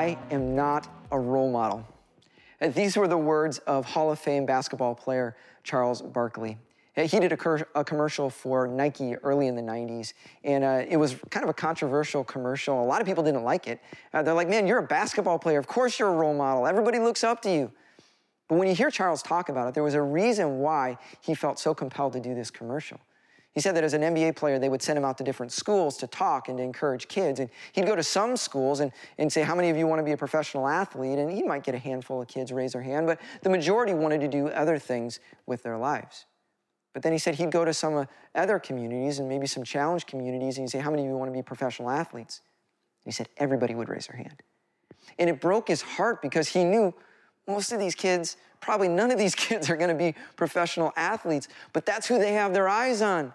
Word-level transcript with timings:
I 0.00 0.16
am 0.30 0.56
not 0.56 0.88
a 1.12 1.20
role 1.20 1.50
model. 1.50 1.86
These 2.74 2.96
were 2.96 3.06
the 3.06 3.18
words 3.18 3.58
of 3.66 3.84
Hall 3.84 4.10
of 4.10 4.18
Fame 4.18 4.46
basketball 4.46 4.94
player 4.94 5.36
Charles 5.62 6.00
Barkley. 6.00 6.56
He 6.96 7.20
did 7.20 7.32
a, 7.32 7.66
a 7.74 7.84
commercial 7.84 8.30
for 8.30 8.66
Nike 8.66 9.16
early 9.16 9.46
in 9.46 9.56
the 9.56 9.62
90s, 9.62 10.14
and 10.42 10.64
uh, 10.64 10.84
it 10.88 10.96
was 10.96 11.16
kind 11.28 11.44
of 11.44 11.50
a 11.50 11.54
controversial 11.54 12.24
commercial. 12.24 12.82
A 12.82 12.86
lot 12.86 13.02
of 13.02 13.06
people 13.06 13.22
didn't 13.22 13.44
like 13.44 13.68
it. 13.68 13.78
Uh, 14.14 14.22
they're 14.22 14.32
like, 14.32 14.48
man, 14.48 14.66
you're 14.66 14.78
a 14.78 14.86
basketball 14.86 15.38
player. 15.38 15.58
Of 15.58 15.66
course 15.66 15.98
you're 15.98 16.08
a 16.08 16.16
role 16.16 16.34
model. 16.34 16.66
Everybody 16.66 16.98
looks 16.98 17.22
up 17.22 17.42
to 17.42 17.50
you. 17.50 17.70
But 18.48 18.54
when 18.54 18.68
you 18.68 18.74
hear 18.74 18.90
Charles 18.90 19.22
talk 19.22 19.50
about 19.50 19.68
it, 19.68 19.74
there 19.74 19.84
was 19.84 19.94
a 19.94 20.02
reason 20.02 20.60
why 20.60 20.96
he 21.20 21.34
felt 21.34 21.58
so 21.58 21.74
compelled 21.74 22.14
to 22.14 22.20
do 22.20 22.34
this 22.34 22.50
commercial. 22.50 22.98
He 23.52 23.60
said 23.60 23.74
that 23.74 23.82
as 23.82 23.94
an 23.94 24.02
NBA 24.02 24.36
player, 24.36 24.58
they 24.60 24.68
would 24.68 24.80
send 24.80 24.96
him 24.96 25.04
out 25.04 25.18
to 25.18 25.24
different 25.24 25.50
schools 25.50 25.96
to 25.98 26.06
talk 26.06 26.48
and 26.48 26.58
to 26.58 26.62
encourage 26.62 27.08
kids. 27.08 27.40
And 27.40 27.50
he'd 27.72 27.86
go 27.86 27.96
to 27.96 28.02
some 28.02 28.36
schools 28.36 28.78
and, 28.78 28.92
and 29.18 29.32
say, 29.32 29.42
How 29.42 29.56
many 29.56 29.70
of 29.70 29.76
you 29.76 29.88
want 29.88 29.98
to 29.98 30.04
be 30.04 30.12
a 30.12 30.16
professional 30.16 30.68
athlete? 30.68 31.18
And 31.18 31.30
he 31.30 31.42
might 31.42 31.64
get 31.64 31.74
a 31.74 31.78
handful 31.78 32.22
of 32.22 32.28
kids 32.28 32.52
raise 32.52 32.72
their 32.72 32.82
hand, 32.82 33.06
but 33.06 33.20
the 33.42 33.50
majority 33.50 33.92
wanted 33.92 34.20
to 34.20 34.28
do 34.28 34.48
other 34.48 34.78
things 34.78 35.18
with 35.46 35.64
their 35.64 35.76
lives. 35.76 36.26
But 36.92 37.02
then 37.02 37.12
he 37.12 37.18
said 37.18 37.36
he'd 37.36 37.50
go 37.50 37.64
to 37.64 37.74
some 37.74 37.96
uh, 37.96 38.04
other 38.34 38.58
communities 38.58 39.18
and 39.18 39.28
maybe 39.28 39.46
some 39.46 39.64
challenge 39.64 40.06
communities 40.06 40.56
and 40.56 40.64
he'd 40.64 40.70
say, 40.70 40.78
How 40.78 40.90
many 40.90 41.02
of 41.02 41.08
you 41.08 41.16
want 41.16 41.30
to 41.30 41.36
be 41.36 41.42
professional 41.42 41.90
athletes? 41.90 42.42
And 43.04 43.12
he 43.12 43.16
said 43.16 43.28
everybody 43.36 43.74
would 43.74 43.88
raise 43.88 44.06
their 44.06 44.16
hand. 44.16 44.42
And 45.18 45.28
it 45.28 45.40
broke 45.40 45.68
his 45.68 45.82
heart 45.82 46.22
because 46.22 46.48
he 46.48 46.62
knew 46.62 46.94
most 47.46 47.72
of 47.72 47.78
these 47.78 47.94
kids, 47.94 48.36
probably 48.60 48.88
none 48.88 49.10
of 49.10 49.18
these 49.18 49.34
kids 49.46 49.70
are 49.70 49.76
going 49.76 49.90
to 49.90 49.94
be 49.94 50.14
professional 50.36 50.92
athletes, 50.96 51.48
but 51.72 51.86
that's 51.86 52.06
who 52.06 52.18
they 52.18 52.32
have 52.32 52.52
their 52.52 52.68
eyes 52.68 53.02
on. 53.02 53.32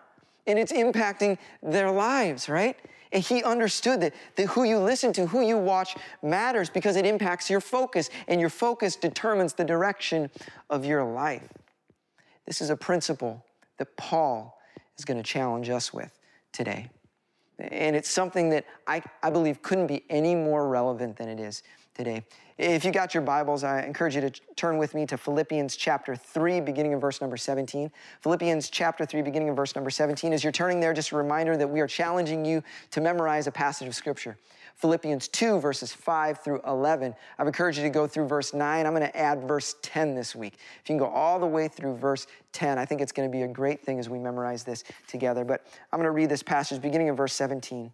And 0.47 0.59
it's 0.59 0.71
impacting 0.71 1.38
their 1.63 1.89
lives, 1.89 2.47
right? 2.47 2.77
And 3.11 3.23
he 3.23 3.44
understood 3.44 4.02
that, 4.02 4.13
that 4.35 4.47
who 4.47 4.63
you 4.63 4.77
listen 4.77 5.13
to, 5.13 5.25
who 5.25 5.41
you 5.41 5.57
watch 5.57 5.95
matters 6.21 6.69
because 6.69 6.95
it 6.95 7.05
impacts 7.05 7.49
your 7.49 7.61
focus, 7.61 8.09
and 8.27 8.39
your 8.39 8.49
focus 8.49 8.95
determines 8.95 9.53
the 9.53 9.63
direction 9.63 10.29
of 10.69 10.85
your 10.85 11.03
life. 11.03 11.47
This 12.45 12.61
is 12.61 12.69
a 12.69 12.75
principle 12.75 13.44
that 13.77 13.95
Paul 13.97 14.59
is 14.97 15.05
going 15.05 15.17
to 15.17 15.23
challenge 15.23 15.69
us 15.69 15.94
with 15.94 16.11
today. 16.51 16.89
And 17.57 17.95
it's 17.95 18.09
something 18.09 18.49
that 18.49 18.66
I, 18.85 19.01
I 19.23 19.29
believe 19.29 19.61
couldn't 19.61 19.88
be 19.88 20.03
any 20.09 20.35
more 20.35 20.67
relevant 20.67 21.16
than 21.16 21.29
it 21.29 21.39
is 21.39 21.63
today. 21.94 22.23
If 22.57 22.85
you 22.85 22.91
got 22.91 23.13
your 23.13 23.21
Bibles, 23.21 23.65
I 23.65 23.81
encourage 23.81 24.15
you 24.15 24.21
to 24.21 24.29
turn 24.55 24.77
with 24.77 24.95
me 24.95 25.05
to 25.07 25.17
Philippians 25.17 25.75
chapter 25.75 26.15
3, 26.15 26.61
beginning 26.61 26.93
in 26.93 27.01
verse 27.01 27.19
number 27.19 27.35
17. 27.35 27.91
Philippians 28.21 28.69
chapter 28.69 29.05
3, 29.05 29.21
beginning 29.23 29.49
in 29.49 29.55
verse 29.55 29.75
number 29.75 29.89
17. 29.89 30.31
As 30.31 30.41
you're 30.41 30.53
turning 30.53 30.79
there, 30.79 30.93
just 30.93 31.11
a 31.11 31.17
reminder 31.17 31.57
that 31.57 31.67
we 31.67 31.81
are 31.81 31.87
challenging 31.87 32.45
you 32.45 32.63
to 32.91 33.01
memorize 33.01 33.47
a 33.47 33.51
passage 33.51 33.89
of 33.89 33.93
Scripture. 33.93 34.37
Philippians 34.75 35.27
2, 35.27 35.59
verses 35.59 35.91
5 35.91 36.39
through 36.39 36.61
11. 36.65 37.13
I've 37.37 37.47
encouraged 37.47 37.77
you 37.77 37.83
to 37.83 37.89
go 37.89 38.07
through 38.07 38.29
verse 38.29 38.53
9. 38.53 38.85
I'm 38.85 38.93
going 38.93 39.05
to 39.05 39.17
add 39.17 39.45
verse 39.45 39.75
10 39.81 40.15
this 40.15 40.33
week. 40.33 40.53
If 40.53 40.89
you 40.89 40.93
can 40.93 40.97
go 40.97 41.07
all 41.07 41.39
the 41.39 41.45
way 41.45 41.67
through 41.67 41.97
verse 41.97 42.25
10, 42.53 42.77
I 42.77 42.85
think 42.85 43.01
it's 43.01 43.11
going 43.11 43.29
to 43.29 43.37
be 43.37 43.43
a 43.43 43.49
great 43.49 43.83
thing 43.83 43.99
as 43.99 44.07
we 44.07 44.17
memorize 44.17 44.63
this 44.63 44.85
together. 45.09 45.43
But 45.43 45.67
I'm 45.91 45.99
going 45.99 46.05
to 46.05 46.11
read 46.11 46.29
this 46.29 46.43
passage 46.43 46.81
beginning 46.81 47.07
in 47.07 47.17
verse 47.17 47.33
17. 47.33 47.91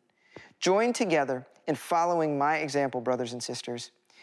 Join 0.60 0.94
together 0.94 1.48
in 1.66 1.74
following 1.74 2.38
my 2.38 2.58
example, 2.58 3.02
brothers 3.02 3.34
and 3.34 3.42
sisters. 3.42 3.90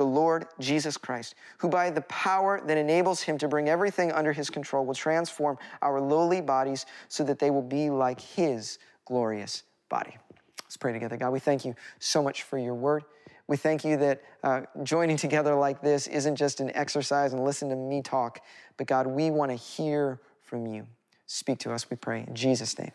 the 0.00 0.06
Lord 0.06 0.46
Jesus 0.58 0.96
Christ, 0.96 1.34
who 1.58 1.68
by 1.68 1.90
the 1.90 2.00
power 2.00 2.62
that 2.66 2.78
enables 2.78 3.20
him 3.20 3.36
to 3.36 3.46
bring 3.46 3.68
everything 3.68 4.10
under 4.12 4.32
his 4.32 4.48
control 4.48 4.86
will 4.86 4.94
transform 4.94 5.58
our 5.82 6.00
lowly 6.00 6.40
bodies 6.40 6.86
so 7.08 7.22
that 7.24 7.38
they 7.38 7.50
will 7.50 7.60
be 7.60 7.90
like 7.90 8.18
his 8.18 8.78
glorious 9.04 9.62
body. 9.90 10.16
Let's 10.62 10.78
pray 10.78 10.94
together. 10.94 11.18
God, 11.18 11.32
we 11.32 11.38
thank 11.38 11.66
you 11.66 11.74
so 11.98 12.22
much 12.22 12.44
for 12.44 12.56
your 12.56 12.74
word. 12.74 13.04
We 13.46 13.58
thank 13.58 13.84
you 13.84 13.98
that 13.98 14.22
uh, 14.42 14.62
joining 14.84 15.18
together 15.18 15.54
like 15.54 15.82
this 15.82 16.06
isn't 16.06 16.36
just 16.36 16.60
an 16.60 16.74
exercise 16.74 17.34
and 17.34 17.44
listen 17.44 17.68
to 17.68 17.76
me 17.76 18.00
talk, 18.00 18.40
but 18.78 18.86
God, 18.86 19.06
we 19.06 19.30
want 19.30 19.50
to 19.50 19.56
hear 19.56 20.18
from 20.40 20.66
you. 20.66 20.86
Speak 21.26 21.58
to 21.58 21.74
us, 21.74 21.90
we 21.90 21.98
pray. 21.98 22.24
In 22.26 22.34
Jesus' 22.34 22.78
name, 22.78 22.92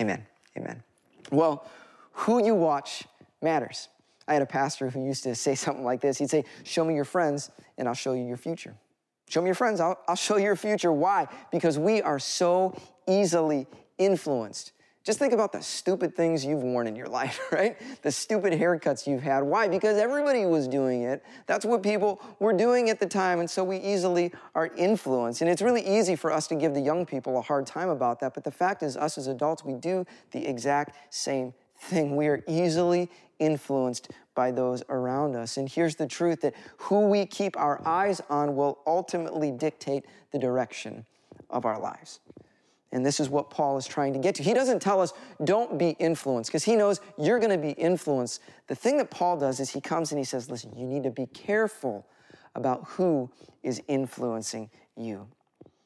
amen. 0.00 0.26
Amen. 0.56 0.82
Well, 1.30 1.64
who 2.10 2.44
you 2.44 2.56
watch 2.56 3.04
matters. 3.40 3.88
I 4.26 4.32
had 4.32 4.42
a 4.42 4.46
pastor 4.46 4.90
who 4.90 5.04
used 5.04 5.22
to 5.24 5.34
say 5.34 5.54
something 5.54 5.84
like 5.84 6.00
this. 6.00 6.18
He'd 6.18 6.30
say, 6.30 6.44
Show 6.64 6.84
me 6.84 6.94
your 6.94 7.04
friends, 7.04 7.50
and 7.78 7.88
I'll 7.88 7.94
show 7.94 8.12
you 8.12 8.24
your 8.24 8.36
future. 8.36 8.74
Show 9.28 9.40
me 9.40 9.46
your 9.46 9.54
friends, 9.54 9.80
I'll, 9.80 9.98
I'll 10.06 10.16
show 10.16 10.36
you 10.36 10.44
your 10.44 10.56
future. 10.56 10.92
Why? 10.92 11.26
Because 11.50 11.78
we 11.78 12.02
are 12.02 12.18
so 12.18 12.76
easily 13.06 13.66
influenced. 13.98 14.72
Just 15.02 15.18
think 15.18 15.34
about 15.34 15.52
the 15.52 15.60
stupid 15.60 16.16
things 16.16 16.46
you've 16.46 16.62
worn 16.62 16.86
in 16.86 16.96
your 16.96 17.08
life, 17.20 17.40
right? 17.52 17.76
The 18.02 18.10
stupid 18.10 18.52
haircuts 18.54 19.06
you've 19.06 19.22
had. 19.22 19.42
Why? 19.42 19.68
Because 19.68 19.98
everybody 19.98 20.46
was 20.46 20.66
doing 20.66 21.02
it. 21.02 21.22
That's 21.46 21.64
what 21.64 21.82
people 21.82 22.22
were 22.38 22.54
doing 22.54 22.90
at 22.90 23.00
the 23.00 23.06
time, 23.06 23.40
and 23.40 23.48
so 23.48 23.62
we 23.62 23.76
easily 23.78 24.32
are 24.54 24.68
influenced. 24.76 25.42
And 25.42 25.50
it's 25.50 25.62
really 25.62 25.86
easy 25.86 26.16
for 26.16 26.32
us 26.32 26.46
to 26.48 26.54
give 26.54 26.74
the 26.74 26.80
young 26.80 27.04
people 27.04 27.38
a 27.38 27.42
hard 27.42 27.66
time 27.66 27.90
about 27.90 28.20
that, 28.20 28.34
but 28.34 28.44
the 28.44 28.50
fact 28.50 28.82
is, 28.82 28.96
us 28.96 29.18
as 29.18 29.26
adults, 29.26 29.64
we 29.64 29.74
do 29.74 30.06
the 30.32 30.46
exact 30.46 30.96
same 31.14 31.52
thing. 31.84 32.16
We 32.16 32.26
are 32.28 32.42
easily 32.48 33.10
influenced 33.38 34.10
by 34.34 34.50
those 34.50 34.82
around 34.88 35.36
us. 35.36 35.56
And 35.56 35.68
here's 35.68 35.96
the 35.96 36.06
truth 36.06 36.40
that 36.40 36.54
who 36.78 37.08
we 37.08 37.26
keep 37.26 37.56
our 37.56 37.80
eyes 37.86 38.20
on 38.28 38.56
will 38.56 38.78
ultimately 38.86 39.50
dictate 39.50 40.06
the 40.32 40.38
direction 40.38 41.04
of 41.50 41.64
our 41.64 41.78
lives. 41.78 42.20
And 42.92 43.04
this 43.04 43.18
is 43.18 43.28
what 43.28 43.50
Paul 43.50 43.76
is 43.76 43.86
trying 43.86 44.12
to 44.12 44.20
get 44.20 44.36
to. 44.36 44.42
He 44.44 44.54
doesn't 44.54 44.80
tell 44.80 45.00
us, 45.00 45.12
don't 45.42 45.78
be 45.78 45.90
influenced, 45.98 46.50
because 46.50 46.62
he 46.62 46.76
knows 46.76 47.00
you're 47.18 47.40
going 47.40 47.50
to 47.50 47.58
be 47.58 47.72
influenced. 47.72 48.40
The 48.68 48.76
thing 48.76 48.98
that 48.98 49.10
Paul 49.10 49.36
does 49.36 49.58
is 49.58 49.70
he 49.70 49.80
comes 49.80 50.12
and 50.12 50.18
he 50.18 50.24
says, 50.24 50.48
listen, 50.48 50.72
you 50.76 50.86
need 50.86 51.02
to 51.02 51.10
be 51.10 51.26
careful 51.26 52.06
about 52.54 52.84
who 52.86 53.30
is 53.64 53.82
influencing 53.88 54.70
you. 54.96 55.26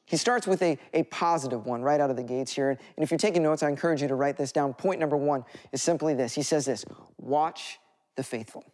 He 0.09 0.17
starts 0.17 0.47
with 0.47 0.63
a, 0.63 0.75
a 0.95 1.03
positive 1.03 1.67
one 1.67 1.83
right 1.83 2.01
out 2.01 2.09
of 2.09 2.15
the 2.15 2.23
gates 2.23 2.51
here. 2.51 2.71
And 2.71 2.79
if 2.97 3.11
you're 3.11 3.19
taking 3.19 3.43
notes, 3.43 3.61
I 3.61 3.69
encourage 3.69 4.01
you 4.01 4.07
to 4.07 4.15
write 4.15 4.37
this 4.37 4.51
down. 4.51 4.73
Point 4.73 4.99
number 4.99 5.15
one 5.15 5.45
is 5.71 5.83
simply 5.83 6.15
this 6.15 6.33
He 6.33 6.41
says 6.41 6.65
this 6.65 6.83
watch 7.19 7.79
the 8.15 8.23
faithful. 8.23 8.65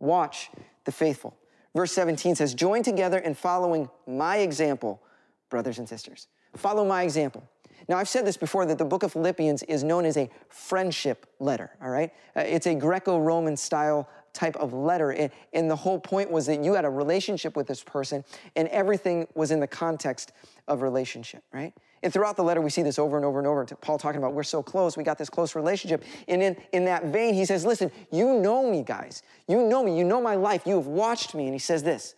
Watch 0.00 0.50
the 0.84 0.92
faithful. 0.92 1.34
Verse 1.74 1.92
17 1.92 2.34
says, 2.34 2.52
Join 2.52 2.82
together 2.82 3.18
in 3.18 3.34
following 3.34 3.88
my 4.06 4.38
example, 4.38 5.02
brothers 5.48 5.78
and 5.78 5.88
sisters. 5.88 6.28
Follow 6.56 6.84
my 6.84 7.04
example. 7.04 7.48
Now, 7.88 7.96
I've 7.96 8.08
said 8.08 8.26
this 8.26 8.36
before 8.36 8.66
that 8.66 8.76
the 8.76 8.84
book 8.84 9.02
of 9.02 9.12
Philippians 9.12 9.62
is 9.62 9.82
known 9.82 10.04
as 10.04 10.18
a 10.18 10.28
friendship 10.48 11.26
letter, 11.38 11.70
all 11.82 11.88
right? 11.88 12.12
Uh, 12.36 12.40
it's 12.40 12.66
a 12.66 12.74
Greco 12.74 13.18
Roman 13.18 13.56
style 13.56 14.08
type 14.32 14.56
of 14.56 14.72
letter. 14.72 15.10
And, 15.10 15.30
and 15.52 15.70
the 15.70 15.76
whole 15.76 15.98
point 15.98 16.30
was 16.30 16.46
that 16.46 16.62
you 16.62 16.74
had 16.74 16.84
a 16.84 16.90
relationship 16.90 17.56
with 17.56 17.66
this 17.66 17.82
person, 17.82 18.24
and 18.56 18.68
everything 18.68 19.26
was 19.34 19.50
in 19.50 19.60
the 19.60 19.66
context 19.66 20.32
of 20.68 20.82
relationship, 20.82 21.42
right? 21.52 21.72
And 22.02 22.12
throughout 22.12 22.36
the 22.36 22.42
letter, 22.42 22.60
we 22.60 22.70
see 22.70 22.82
this 22.82 22.98
over 22.98 23.16
and 23.16 23.26
over 23.26 23.38
and 23.38 23.46
over. 23.46 23.64
Paul 23.66 23.98
talking 23.98 24.18
about 24.18 24.32
we're 24.32 24.42
so 24.42 24.62
close, 24.62 24.96
we 24.96 25.04
got 25.04 25.18
this 25.18 25.28
close 25.28 25.54
relationship. 25.54 26.02
And 26.28 26.42
in, 26.42 26.56
in 26.72 26.84
that 26.86 27.06
vein, 27.06 27.34
he 27.34 27.44
says, 27.44 27.64
Listen, 27.64 27.90
you 28.10 28.38
know 28.38 28.70
me, 28.70 28.82
guys. 28.82 29.22
You 29.48 29.62
know 29.62 29.84
me. 29.84 29.98
You 29.98 30.04
know 30.04 30.20
my 30.20 30.36
life. 30.36 30.62
You 30.64 30.76
have 30.76 30.86
watched 30.86 31.34
me. 31.34 31.44
And 31.44 31.52
he 31.52 31.58
says 31.58 31.82
this 31.82 32.14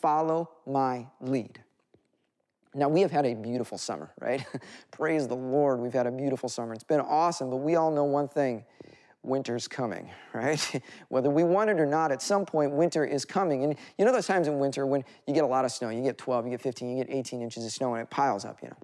follow 0.00 0.48
my 0.64 1.06
lead. 1.20 1.60
Now, 2.74 2.88
we 2.88 3.00
have 3.00 3.10
had 3.10 3.26
a 3.26 3.34
beautiful 3.34 3.78
summer, 3.78 4.12
right? 4.20 4.44
Praise 4.92 5.26
the 5.26 5.34
Lord, 5.34 5.80
we've 5.80 5.92
had 5.92 6.06
a 6.06 6.12
beautiful 6.12 6.48
summer. 6.48 6.74
It's 6.74 6.84
been 6.84 7.00
awesome, 7.00 7.50
but 7.50 7.56
we 7.56 7.74
all 7.74 7.90
know 7.90 8.04
one 8.04 8.28
thing 8.28 8.64
winter's 9.22 9.68
coming, 9.68 10.10
right? 10.32 10.82
Whether 11.08 11.30
we 11.30 11.44
want 11.44 11.70
it 11.70 11.80
or 11.80 11.86
not, 11.86 12.12
at 12.12 12.22
some 12.22 12.44
point, 12.44 12.72
winter 12.72 13.04
is 13.04 13.24
coming. 13.24 13.64
And 13.64 13.76
you 13.96 14.04
know 14.04 14.12
those 14.12 14.26
times 14.26 14.48
in 14.48 14.58
winter 14.58 14.86
when 14.86 15.04
you 15.26 15.34
get 15.34 15.44
a 15.44 15.46
lot 15.48 15.64
of 15.64 15.72
snow, 15.72 15.88
you 15.88 16.02
get 16.02 16.18
12, 16.18 16.46
you 16.46 16.50
get 16.50 16.60
15, 16.60 16.96
you 16.96 17.04
get 17.04 17.14
18 17.14 17.42
inches 17.42 17.64
of 17.64 17.72
snow, 17.72 17.94
and 17.94 18.02
it 18.02 18.10
piles 18.10 18.44
up, 18.44 18.58
you 18.62 18.68
know? 18.68 18.76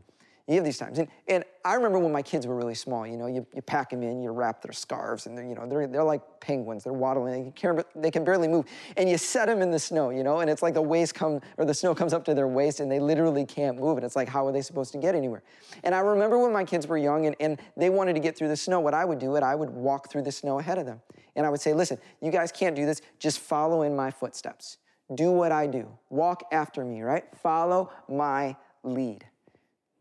You 0.47 0.57
have 0.57 0.65
these 0.65 0.77
times. 0.77 0.99
And, 0.99 1.09
and 1.27 1.43
I 1.65 1.73
remember 1.73 1.99
when 1.99 2.13
my 2.13 2.21
kids 2.21 2.47
were 2.47 2.55
really 2.55 2.75
small, 2.75 3.07
you 3.07 3.17
know, 3.17 3.27
you, 3.27 3.47
you 3.55 3.63
pack 3.63 3.89
them 3.89 4.03
in, 4.03 4.21
you 4.23 4.31
wrap 4.31 4.61
their 4.61 4.75
scarves, 4.75 5.25
and 5.25 5.39
they're, 5.39 5.47
you 5.47 5.55
know, 5.55 5.67
they're, 5.67 5.87
they're 5.87 6.05
like 6.05 6.21
penguins. 6.41 6.85
They're 6.85 6.93
waddling, 6.93 7.45
they 7.45 7.51
can, 7.53 7.83
they 7.97 8.11
can 8.11 8.25
barely 8.25 8.47
move. 8.47 8.67
And 8.99 9.09
you 9.09 9.17
set 9.17 9.47
them 9.47 9.63
in 9.63 9.71
the 9.71 9.79
snow, 9.79 10.11
you 10.11 10.23
know, 10.23 10.41
and 10.41 10.51
it's 10.51 10.63
like 10.63 10.75
the 10.75 10.83
waist 10.83 11.15
come, 11.15 11.41
or 11.57 11.65
the 11.65 11.73
snow 11.73 11.95
comes 11.95 12.13
up 12.13 12.27
to 12.27 12.35
their 12.35 12.47
waist 12.47 12.81
and 12.81 12.93
they 12.93 13.01
literally 13.01 13.47
can't 13.47 13.81
move. 13.81 13.97
And 13.97 14.05
it's 14.05 14.17
like, 14.17 14.29
how 14.29 14.47
are 14.47 14.53
they 14.53 14.61
supposed 14.61 14.93
to 14.93 14.99
get 14.99 15.15
anywhere? 15.15 15.43
And 15.83 15.95
I 15.95 16.01
remember 16.01 16.39
when 16.39 16.53
my 16.53 16.65
kids 16.65 16.87
were 16.87 16.99
young 16.99 17.25
and, 17.25 17.37
and 17.41 17.59
they 17.75 17.89
wanted 17.89 18.13
to 18.13 18.21
get 18.21 18.37
through 18.37 18.49
the 18.49 18.57
snow, 18.57 18.81
what 18.81 18.93
I 18.93 19.07
would 19.07 19.19
do, 19.19 19.37
it, 19.37 19.43
I 19.43 19.55
would 19.55 19.71
walk 19.71 20.11
through 20.11 20.23
the 20.23 20.33
snow 20.33 20.59
ahead 20.59 20.77
of 20.77 20.85
them. 20.85 21.01
And 21.37 21.47
I 21.47 21.49
would 21.49 21.63
say, 21.63 21.73
listen, 21.73 21.97
you 22.21 22.31
guys 22.31 22.53
can't 22.53 22.77
do 22.77 22.85
this, 22.85 23.01
just 23.19 23.39
follow 23.39 23.81
in 23.81 23.97
my 23.97 24.11
footsteps. 24.11 24.77
Do 25.15 25.31
what 25.31 25.53
I 25.53 25.67
do. 25.67 25.89
Walk 26.11 26.45
after 26.53 26.85
me, 26.85 27.01
right? 27.01 27.25
Follow 27.43 27.91
my 28.09 28.57
lead. 28.83 29.25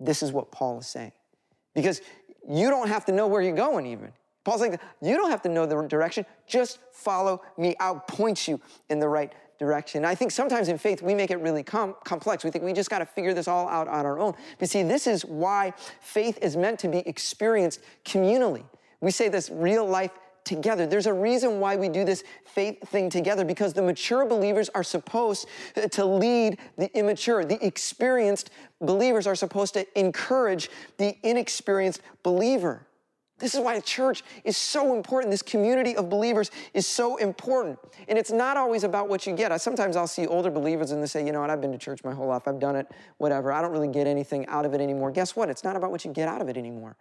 This 0.04 0.22
is 0.22 0.32
what 0.32 0.52
Paul 0.52 0.80
is 0.80 0.88
saying. 0.88 1.14
Because 1.74 2.02
you 2.48 2.70
don't 2.70 2.90
have 2.90 3.06
to 3.06 3.12
know 3.12 3.28
where 3.28 3.42
you're 3.42 3.56
going, 3.56 3.86
even. 3.86 4.12
Paul's 4.44 4.60
like, 4.60 4.80
you 5.02 5.16
don't 5.16 5.32
have 5.32 5.42
to 5.44 5.50
know 5.50 5.66
the 5.66 5.82
direction, 5.88 6.26
just 6.46 6.80
follow 6.92 7.42
me. 7.58 7.76
I'll 7.80 8.00
point 8.00 8.48
you 8.48 8.60
in 8.90 9.00
the 9.00 9.08
right 9.08 9.32
direction. 9.58 10.04
I 10.04 10.16
think 10.16 10.32
sometimes 10.32 10.68
in 10.68 10.78
faith 10.78 11.02
we 11.02 11.16
make 11.16 11.32
it 11.32 11.38
really 11.38 11.64
com- 11.64 11.96
complex. 12.04 12.44
We 12.44 12.52
think 12.52 12.66
we 12.66 12.74
just 12.74 12.90
got 12.90 13.00
to 13.00 13.06
figure 13.06 13.34
this 13.34 13.48
all 13.48 13.70
out 13.70 13.88
on 13.88 14.06
our 14.06 14.20
own. 14.20 14.34
But 14.60 14.70
see, 14.70 14.84
this 14.84 15.08
is 15.08 15.24
why 15.24 15.74
faith 16.02 16.38
is 16.42 16.58
meant 16.58 16.80
to 16.80 16.90
be 16.90 17.00
experienced 17.08 17.80
communally. 18.04 18.66
We 19.00 19.12
say 19.12 19.30
this 19.30 19.50
real 19.50 19.86
life 19.86 20.12
together. 20.46 20.86
There's 20.86 21.06
a 21.06 21.14
reason 21.14 21.60
why 21.60 21.76
we 21.76 21.90
do 21.90 22.06
this 22.06 22.24
faith 22.46 22.88
thing 22.90 23.10
together 23.10 23.46
because 23.46 23.74
the 23.74 23.82
mature 23.82 24.26
believers 24.26 24.70
are 24.70 24.84
supposed 24.84 25.48
to 25.92 26.06
lead 26.06 26.58
the 26.78 26.96
immature. 26.98 27.46
The 27.46 27.64
experienced 27.66 28.50
believers 28.82 29.28
are 29.28 29.36
supposed 29.36 29.74
to 29.76 30.00
encourage 30.00 30.70
the 30.98 31.16
inexperienced 31.24 32.02
believer. 32.24 32.86
This 33.40 33.56
is 33.56 33.60
why 33.60 33.78
church 33.82 34.24
is 34.46 34.56
so 34.56 34.96
important. 34.96 35.32
This 35.32 35.42
community 35.42 35.98
of 35.98 36.10
believers 36.10 36.52
is 36.74 36.88
so 36.88 37.18
important. 37.18 37.80
And 38.08 38.18
it's 38.18 38.32
not 38.32 38.56
always 38.58 38.84
about 38.84 39.10
what 39.10 39.28
you 39.28 39.34
get. 39.34 39.52
I, 39.52 39.58
sometimes 39.58 39.98
I'll 39.98 40.08
see 40.08 40.28
older 40.28 40.50
believers 40.50 40.92
and 40.92 41.02
they 41.02 41.08
say, 41.08 41.26
you 41.26 41.32
know 41.32 41.42
what, 41.42 41.50
I've 41.50 41.60
been 41.60 41.72
to 41.72 41.78
church 41.78 42.04
my 42.04 42.14
whole 42.14 42.28
life. 42.28 42.48
I've 42.48 42.60
done 42.60 42.76
it, 42.76 42.88
whatever. 43.18 43.52
I 43.52 43.62
don't 43.62 43.72
really 43.72 43.90
get 43.90 44.08
anything 44.08 44.46
out 44.48 44.66
of 44.66 44.74
it 44.74 44.80
anymore. 44.80 45.12
Guess 45.12 45.36
what? 45.36 45.50
It's 45.50 45.64
not 45.64 45.76
about 45.76 45.92
what 45.92 46.06
you 46.06 46.14
get 46.14 46.30
out 46.30 46.42
of 46.42 46.48
it 46.48 46.56
anymore. 46.56 46.96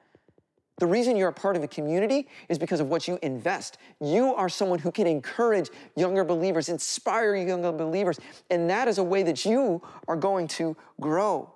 The 0.78 0.86
reason 0.86 1.16
you're 1.16 1.28
a 1.28 1.32
part 1.32 1.56
of 1.56 1.62
a 1.62 1.68
community 1.68 2.28
is 2.48 2.58
because 2.58 2.80
of 2.80 2.88
what 2.88 3.06
you 3.06 3.18
invest. 3.22 3.78
You 4.00 4.34
are 4.34 4.48
someone 4.48 4.78
who 4.78 4.90
can 4.90 5.06
encourage 5.06 5.70
younger 5.96 6.24
believers, 6.24 6.68
inspire 6.68 7.36
younger 7.36 7.72
believers, 7.72 8.18
and 8.50 8.68
that 8.70 8.88
is 8.88 8.98
a 8.98 9.04
way 9.04 9.22
that 9.22 9.44
you 9.44 9.82
are 10.08 10.16
going 10.16 10.48
to 10.48 10.76
grow. 11.00 11.52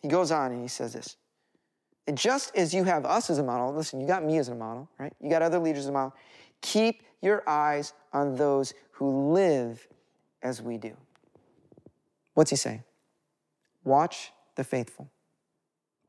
He 0.00 0.08
goes 0.08 0.30
on 0.30 0.52
and 0.52 0.60
he 0.60 0.68
says 0.68 0.92
this 0.92 1.16
and 2.06 2.18
just 2.18 2.54
as 2.56 2.74
you 2.74 2.84
have 2.84 3.04
us 3.04 3.30
as 3.30 3.38
a 3.38 3.42
model, 3.42 3.72
listen, 3.72 4.00
you 4.00 4.06
got 4.06 4.24
me 4.24 4.38
as 4.38 4.48
a 4.48 4.54
model, 4.54 4.88
right? 4.98 5.12
You 5.20 5.30
got 5.30 5.42
other 5.42 5.58
leaders 5.58 5.84
as 5.84 5.88
a 5.88 5.92
model. 5.92 6.14
Keep 6.60 7.02
your 7.20 7.48
eyes 7.48 7.92
on 8.12 8.34
those 8.34 8.74
who 8.92 9.32
live 9.32 9.86
as 10.42 10.60
we 10.60 10.78
do. 10.78 10.96
What's 12.34 12.50
he 12.50 12.56
saying? 12.56 12.82
Watch 13.84 14.32
the 14.56 14.64
faithful. 14.64 15.10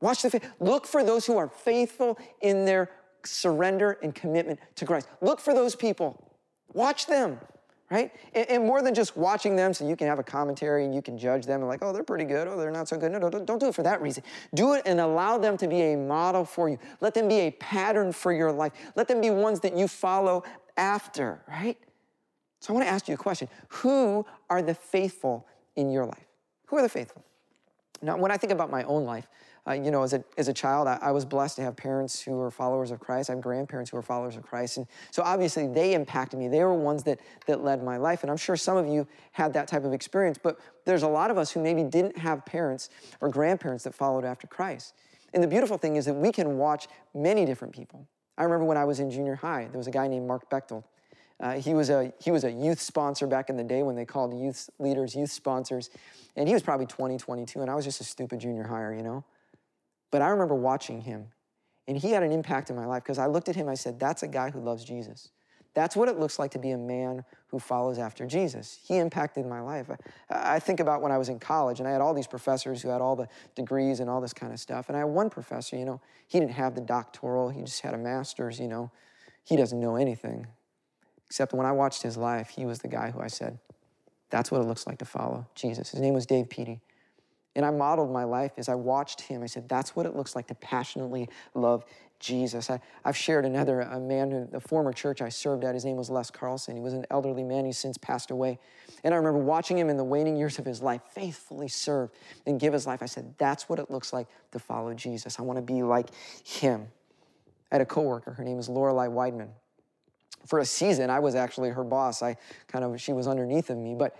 Watch 0.04 0.20
the 0.20 0.28
faith. 0.28 0.46
Look 0.60 0.86
for 0.86 1.02
those 1.02 1.24
who 1.24 1.38
are 1.38 1.48
faithful 1.48 2.18
in 2.42 2.66
their 2.66 2.90
surrender 3.24 3.98
and 4.02 4.14
commitment 4.14 4.60
to 4.74 4.84
Christ. 4.84 5.08
Look 5.22 5.40
for 5.40 5.54
those 5.54 5.74
people. 5.74 6.30
Watch 6.74 7.06
them 7.06 7.40
right? 7.90 8.10
And, 8.34 8.48
and, 8.48 8.64
more 8.64 8.82
than 8.82 8.94
just 8.94 9.16
watching 9.16 9.54
them 9.54 9.72
so 9.72 9.86
you 9.86 9.94
can 9.94 10.08
have 10.08 10.18
a 10.18 10.22
commentary 10.22 10.84
and 10.84 10.94
you 10.94 11.02
can 11.02 11.18
judge 11.18 11.44
them 11.44 11.60
and 11.60 11.68
like, 11.68 11.80
oh, 11.82 11.92
they're 11.92 12.02
pretty 12.02 12.24
good, 12.24 12.48
oh, 12.48 12.56
they're 12.56 12.70
not 12.70 12.88
so 12.88 12.96
good. 12.96 13.12
No, 13.12 13.18
don't, 13.28 13.44
don't 13.44 13.60
do 13.60 13.68
it 13.68 13.74
for 13.74 13.82
that 13.82 14.00
reason. 14.00 14.24
Do 14.54 14.72
it 14.72 14.82
and 14.86 15.00
allow 15.00 15.36
them 15.38 15.56
to 15.58 15.68
be 15.68 15.92
a 15.92 15.96
model 15.96 16.44
for 16.44 16.68
you. 16.68 16.78
Let 17.00 17.14
them 17.14 17.28
be 17.28 17.40
a 17.40 17.50
pattern 17.52 18.10
for 18.10 18.32
your 18.32 18.50
life. 18.50 18.72
Let 18.96 19.06
them 19.06 19.20
be 19.20 19.30
ones 19.30 19.60
that 19.60 19.76
you 19.76 19.86
follow 19.86 20.44
after, 20.76 21.42
right? 21.46 21.78
So 22.60 22.72
I 22.72 22.76
want 22.76 22.86
to 22.86 22.90
ask 22.90 23.06
you 23.06 23.14
a 23.14 23.18
question. 23.18 23.48
Who 23.68 24.26
are 24.48 24.62
the 24.62 24.74
faithful 24.74 25.46
in 25.76 25.90
your 25.90 26.06
life? 26.06 26.26
Who 26.66 26.78
are 26.78 26.82
the 26.82 26.88
faithful? 26.88 27.22
Now, 28.02 28.16
when 28.16 28.30
I 28.30 28.38
think 28.38 28.52
about 28.52 28.70
my 28.70 28.82
own 28.84 29.04
life, 29.04 29.28
uh, 29.66 29.72
you 29.72 29.90
know, 29.90 30.02
as 30.02 30.12
a, 30.12 30.22
as 30.36 30.48
a 30.48 30.52
child, 30.52 30.86
I, 30.86 30.98
I, 31.00 31.10
was 31.10 31.24
blessed 31.24 31.56
to 31.56 31.62
have 31.62 31.74
parents 31.74 32.20
who 32.20 32.32
were 32.32 32.50
followers 32.50 32.90
of 32.90 33.00
Christ. 33.00 33.30
I 33.30 33.32
have 33.32 33.42
grandparents 33.42 33.90
who 33.90 33.96
were 33.96 34.02
followers 34.02 34.36
of 34.36 34.42
Christ. 34.42 34.76
And 34.76 34.86
so 35.10 35.22
obviously 35.22 35.66
they 35.66 35.94
impacted 35.94 36.38
me. 36.38 36.48
They 36.48 36.62
were 36.62 36.74
ones 36.74 37.02
that, 37.04 37.20
that 37.46 37.64
led 37.64 37.82
my 37.82 37.96
life. 37.96 38.22
And 38.22 38.30
I'm 38.30 38.36
sure 38.36 38.56
some 38.56 38.76
of 38.76 38.86
you 38.86 39.06
had 39.32 39.54
that 39.54 39.66
type 39.66 39.84
of 39.84 39.94
experience, 39.94 40.38
but 40.42 40.58
there's 40.84 41.02
a 41.02 41.08
lot 41.08 41.30
of 41.30 41.38
us 41.38 41.50
who 41.50 41.62
maybe 41.62 41.82
didn't 41.82 42.18
have 42.18 42.44
parents 42.44 42.90
or 43.22 43.30
grandparents 43.30 43.84
that 43.84 43.94
followed 43.94 44.24
after 44.24 44.46
Christ. 44.46 44.92
And 45.32 45.42
the 45.42 45.48
beautiful 45.48 45.78
thing 45.78 45.96
is 45.96 46.04
that 46.04 46.14
we 46.14 46.30
can 46.30 46.58
watch 46.58 46.86
many 47.14 47.46
different 47.46 47.74
people. 47.74 48.06
I 48.36 48.44
remember 48.44 48.66
when 48.66 48.76
I 48.76 48.84
was 48.84 49.00
in 49.00 49.10
junior 49.10 49.36
high, 49.36 49.68
there 49.70 49.78
was 49.78 49.86
a 49.86 49.92
guy 49.92 50.08
named 50.08 50.28
Mark 50.28 50.50
Bechtel. 50.50 50.84
Uh, 51.40 51.54
he, 51.54 51.74
was 51.74 51.90
a, 51.90 52.12
he 52.22 52.30
was 52.30 52.44
a 52.44 52.50
youth 52.50 52.80
sponsor 52.80 53.26
back 53.26 53.48
in 53.48 53.56
the 53.56 53.64
day 53.64 53.82
when 53.82 53.96
they 53.96 54.04
called 54.04 54.38
youth 54.38 54.68
leaders 54.78 55.14
youth 55.14 55.32
sponsors. 55.32 55.90
And 56.36 56.48
he 56.48 56.54
was 56.54 56.62
probably 56.62 56.86
20, 56.86 57.16
22, 57.16 57.60
and 57.60 57.70
I 57.70 57.74
was 57.74 57.84
just 57.84 58.00
a 58.00 58.04
stupid 58.04 58.40
junior 58.40 58.64
higher, 58.64 58.94
you 58.94 59.02
know? 59.02 59.24
But 60.14 60.22
I 60.22 60.28
remember 60.28 60.54
watching 60.54 61.00
him, 61.00 61.26
and 61.88 61.98
he 61.98 62.12
had 62.12 62.22
an 62.22 62.30
impact 62.30 62.70
in 62.70 62.76
my 62.76 62.86
life 62.86 63.02
because 63.02 63.18
I 63.18 63.26
looked 63.26 63.48
at 63.48 63.56
him, 63.56 63.68
I 63.68 63.74
said, 63.74 63.98
That's 63.98 64.22
a 64.22 64.28
guy 64.28 64.50
who 64.50 64.60
loves 64.60 64.84
Jesus. 64.84 65.30
That's 65.74 65.96
what 65.96 66.08
it 66.08 66.20
looks 66.20 66.38
like 66.38 66.52
to 66.52 66.58
be 66.60 66.70
a 66.70 66.78
man 66.78 67.24
who 67.48 67.58
follows 67.58 67.98
after 67.98 68.24
Jesus. 68.24 68.78
He 68.86 68.98
impacted 68.98 69.44
my 69.44 69.60
life. 69.60 69.90
I, 70.30 70.54
I, 70.54 70.58
think 70.60 70.78
about 70.78 71.02
when 71.02 71.10
I 71.10 71.18
was 71.18 71.30
in 71.30 71.40
college 71.40 71.80
and 71.80 71.88
I 71.88 71.90
had 71.90 72.00
all 72.00 72.14
these 72.14 72.28
professors 72.28 72.80
who 72.80 72.90
had 72.90 73.00
all 73.00 73.16
the 73.16 73.26
degrees 73.56 73.98
and 73.98 74.08
all 74.08 74.20
this 74.20 74.32
kind 74.32 74.52
of 74.52 74.60
stuff. 74.60 74.86
And 74.86 74.94
I 74.94 75.00
had 75.00 75.08
one 75.08 75.30
professor, 75.30 75.76
you 75.76 75.84
know, 75.84 76.00
he 76.28 76.38
didn't 76.38 76.52
have 76.52 76.76
the 76.76 76.80
doctoral, 76.80 77.48
he 77.48 77.62
just 77.62 77.80
had 77.80 77.92
a 77.92 77.98
master's, 77.98 78.60
you 78.60 78.68
know. 78.68 78.92
He 79.42 79.56
doesn't 79.56 79.80
know 79.80 79.96
anything. 79.96 80.46
Except 81.26 81.52
when 81.52 81.66
I 81.66 81.72
watched 81.72 82.02
his 82.02 82.16
life, 82.16 82.50
he 82.50 82.66
was 82.66 82.78
the 82.78 82.88
guy 82.88 83.10
who 83.10 83.20
I 83.20 83.26
said, 83.26 83.58
that's 84.30 84.52
what 84.52 84.60
it 84.60 84.64
looks 84.68 84.86
like 84.86 84.98
to 84.98 85.04
follow 85.04 85.48
Jesus. 85.56 85.90
His 85.90 85.98
name 85.98 86.14
was 86.14 86.24
Dave 86.24 86.48
Peaty. 86.48 86.82
And 87.56 87.64
I 87.64 87.70
modeled 87.70 88.10
my 88.10 88.24
life 88.24 88.52
as 88.56 88.68
I 88.68 88.74
watched 88.74 89.20
him. 89.20 89.42
I 89.42 89.46
said, 89.46 89.68
that's 89.68 89.94
what 89.94 90.06
it 90.06 90.16
looks 90.16 90.34
like 90.34 90.46
to 90.48 90.54
passionately 90.54 91.28
love 91.54 91.84
Jesus. 92.18 92.70
I, 92.70 92.80
have 93.04 93.16
shared 93.16 93.44
another 93.44 93.80
a 93.80 94.00
man, 94.00 94.30
who, 94.30 94.48
a 94.56 94.60
former 94.60 94.92
church 94.92 95.20
I 95.20 95.28
served 95.28 95.62
at. 95.62 95.74
His 95.74 95.84
name 95.84 95.96
was 95.96 96.10
Les 96.10 96.30
Carlson. 96.30 96.74
He 96.74 96.82
was 96.82 96.94
an 96.94 97.06
elderly 97.10 97.44
man. 97.44 97.64
He's 97.64 97.78
since 97.78 97.98
passed 97.98 98.30
away. 98.30 98.58
And 99.04 99.12
I 99.12 99.18
remember 99.18 99.38
watching 99.38 99.78
him 99.78 99.90
in 99.90 99.96
the 99.96 100.04
waning 100.04 100.36
years 100.36 100.58
of 100.58 100.64
his 100.64 100.80
life 100.80 101.02
faithfully 101.12 101.68
serve 101.68 102.10
and 102.46 102.58
give 102.58 102.72
his 102.72 102.86
life. 102.86 103.02
I 103.02 103.06
said, 103.06 103.34
that's 103.36 103.68
what 103.68 103.78
it 103.78 103.90
looks 103.90 104.12
like 104.12 104.26
to 104.52 104.58
follow 104.58 104.94
Jesus. 104.94 105.38
I 105.38 105.42
want 105.42 105.58
to 105.58 105.62
be 105.62 105.82
like 105.82 106.08
him. 106.44 106.88
I 107.70 107.76
had 107.76 107.82
a 107.82 107.86
coworker. 107.86 108.32
Her 108.32 108.44
name 108.44 108.58
is 108.58 108.68
Lorelei 108.68 109.06
Weidman. 109.06 109.48
For 110.46 110.58
a 110.58 110.64
season, 110.64 111.10
I 111.10 111.20
was 111.20 111.34
actually 111.34 111.70
her 111.70 111.84
boss. 111.84 112.22
I 112.22 112.36
kind 112.68 112.84
of, 112.84 113.00
she 113.00 113.12
was 113.12 113.26
underneath 113.26 113.70
of 113.70 113.78
me. 113.78 113.94
But 113.94 114.16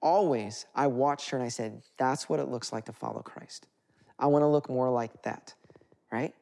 always 0.00 0.66
I 0.74 0.86
watched 0.86 1.30
her 1.30 1.38
and 1.38 1.44
I 1.44 1.48
said, 1.48 1.82
that's 1.96 2.28
what 2.28 2.40
it 2.40 2.48
looks 2.48 2.72
like 2.72 2.84
to 2.86 2.92
follow 2.92 3.20
Christ. 3.20 3.66
I 4.18 4.26
want 4.26 4.42
to 4.42 4.46
look 4.46 4.68
more 4.68 4.90
like 4.90 5.22
that, 5.22 5.54
right? 6.10 6.34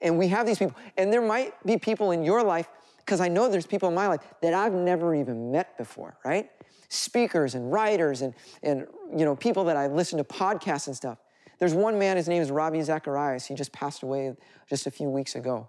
And 0.00 0.18
we 0.18 0.28
have 0.28 0.46
these 0.46 0.58
people, 0.58 0.76
and 0.96 1.12
there 1.12 1.22
might 1.22 1.54
be 1.66 1.76
people 1.76 2.12
in 2.12 2.22
your 2.22 2.42
life, 2.42 2.68
because 2.98 3.20
I 3.20 3.28
know 3.28 3.48
there's 3.48 3.66
people 3.66 3.88
in 3.88 3.94
my 3.94 4.06
life 4.06 4.20
that 4.42 4.54
I've 4.54 4.74
never 4.74 5.14
even 5.14 5.50
met 5.50 5.76
before, 5.78 6.16
right? 6.24 6.50
Speakers 6.88 7.54
and 7.54 7.72
writers 7.72 8.22
and, 8.22 8.34
and 8.62 8.86
you 9.16 9.24
know, 9.24 9.34
people 9.34 9.64
that 9.64 9.76
I 9.76 9.86
listen 9.86 10.18
to 10.18 10.24
podcasts 10.24 10.86
and 10.86 10.96
stuff. 10.96 11.18
There's 11.58 11.74
one 11.74 11.98
man, 11.98 12.16
his 12.16 12.28
name 12.28 12.40
is 12.40 12.50
Ravi 12.50 12.80
Zacharias. 12.82 13.46
He 13.46 13.54
just 13.54 13.72
passed 13.72 14.02
away 14.02 14.36
just 14.68 14.86
a 14.86 14.90
few 14.90 15.08
weeks 15.08 15.34
ago. 15.34 15.68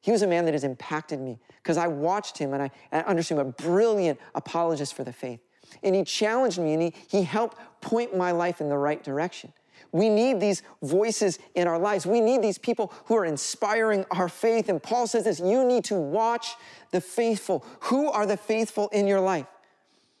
He 0.00 0.10
was 0.10 0.22
a 0.22 0.26
man 0.26 0.44
that 0.46 0.54
has 0.54 0.64
impacted 0.64 1.20
me 1.20 1.38
because 1.62 1.76
I 1.76 1.86
watched 1.86 2.36
him 2.38 2.52
and 2.54 2.62
I, 2.62 2.70
and 2.90 3.04
I 3.04 3.08
understood 3.08 3.38
him, 3.38 3.46
a 3.46 3.52
brilliant 3.52 4.18
apologist 4.34 4.94
for 4.94 5.04
the 5.04 5.12
faith 5.12 5.40
and 5.82 5.94
he 5.94 6.04
challenged 6.04 6.58
me 6.58 6.72
and 6.74 6.82
he, 6.82 6.94
he 7.08 7.22
helped 7.22 7.58
point 7.80 8.16
my 8.16 8.30
life 8.30 8.60
in 8.60 8.68
the 8.68 8.78
right 8.78 9.02
direction. 9.02 9.52
We 9.92 10.08
need 10.08 10.40
these 10.40 10.62
voices 10.82 11.38
in 11.54 11.66
our 11.66 11.78
lives. 11.78 12.06
We 12.06 12.20
need 12.20 12.42
these 12.42 12.58
people 12.58 12.92
who 13.06 13.16
are 13.16 13.24
inspiring 13.24 14.04
our 14.12 14.28
faith. 14.28 14.68
And 14.68 14.82
Paul 14.82 15.06
says 15.06 15.24
this 15.24 15.40
you 15.40 15.64
need 15.64 15.84
to 15.84 15.96
watch 15.96 16.54
the 16.92 17.00
faithful. 17.00 17.64
Who 17.80 18.08
are 18.08 18.26
the 18.26 18.36
faithful 18.36 18.88
in 18.88 19.06
your 19.06 19.20
life? 19.20 19.46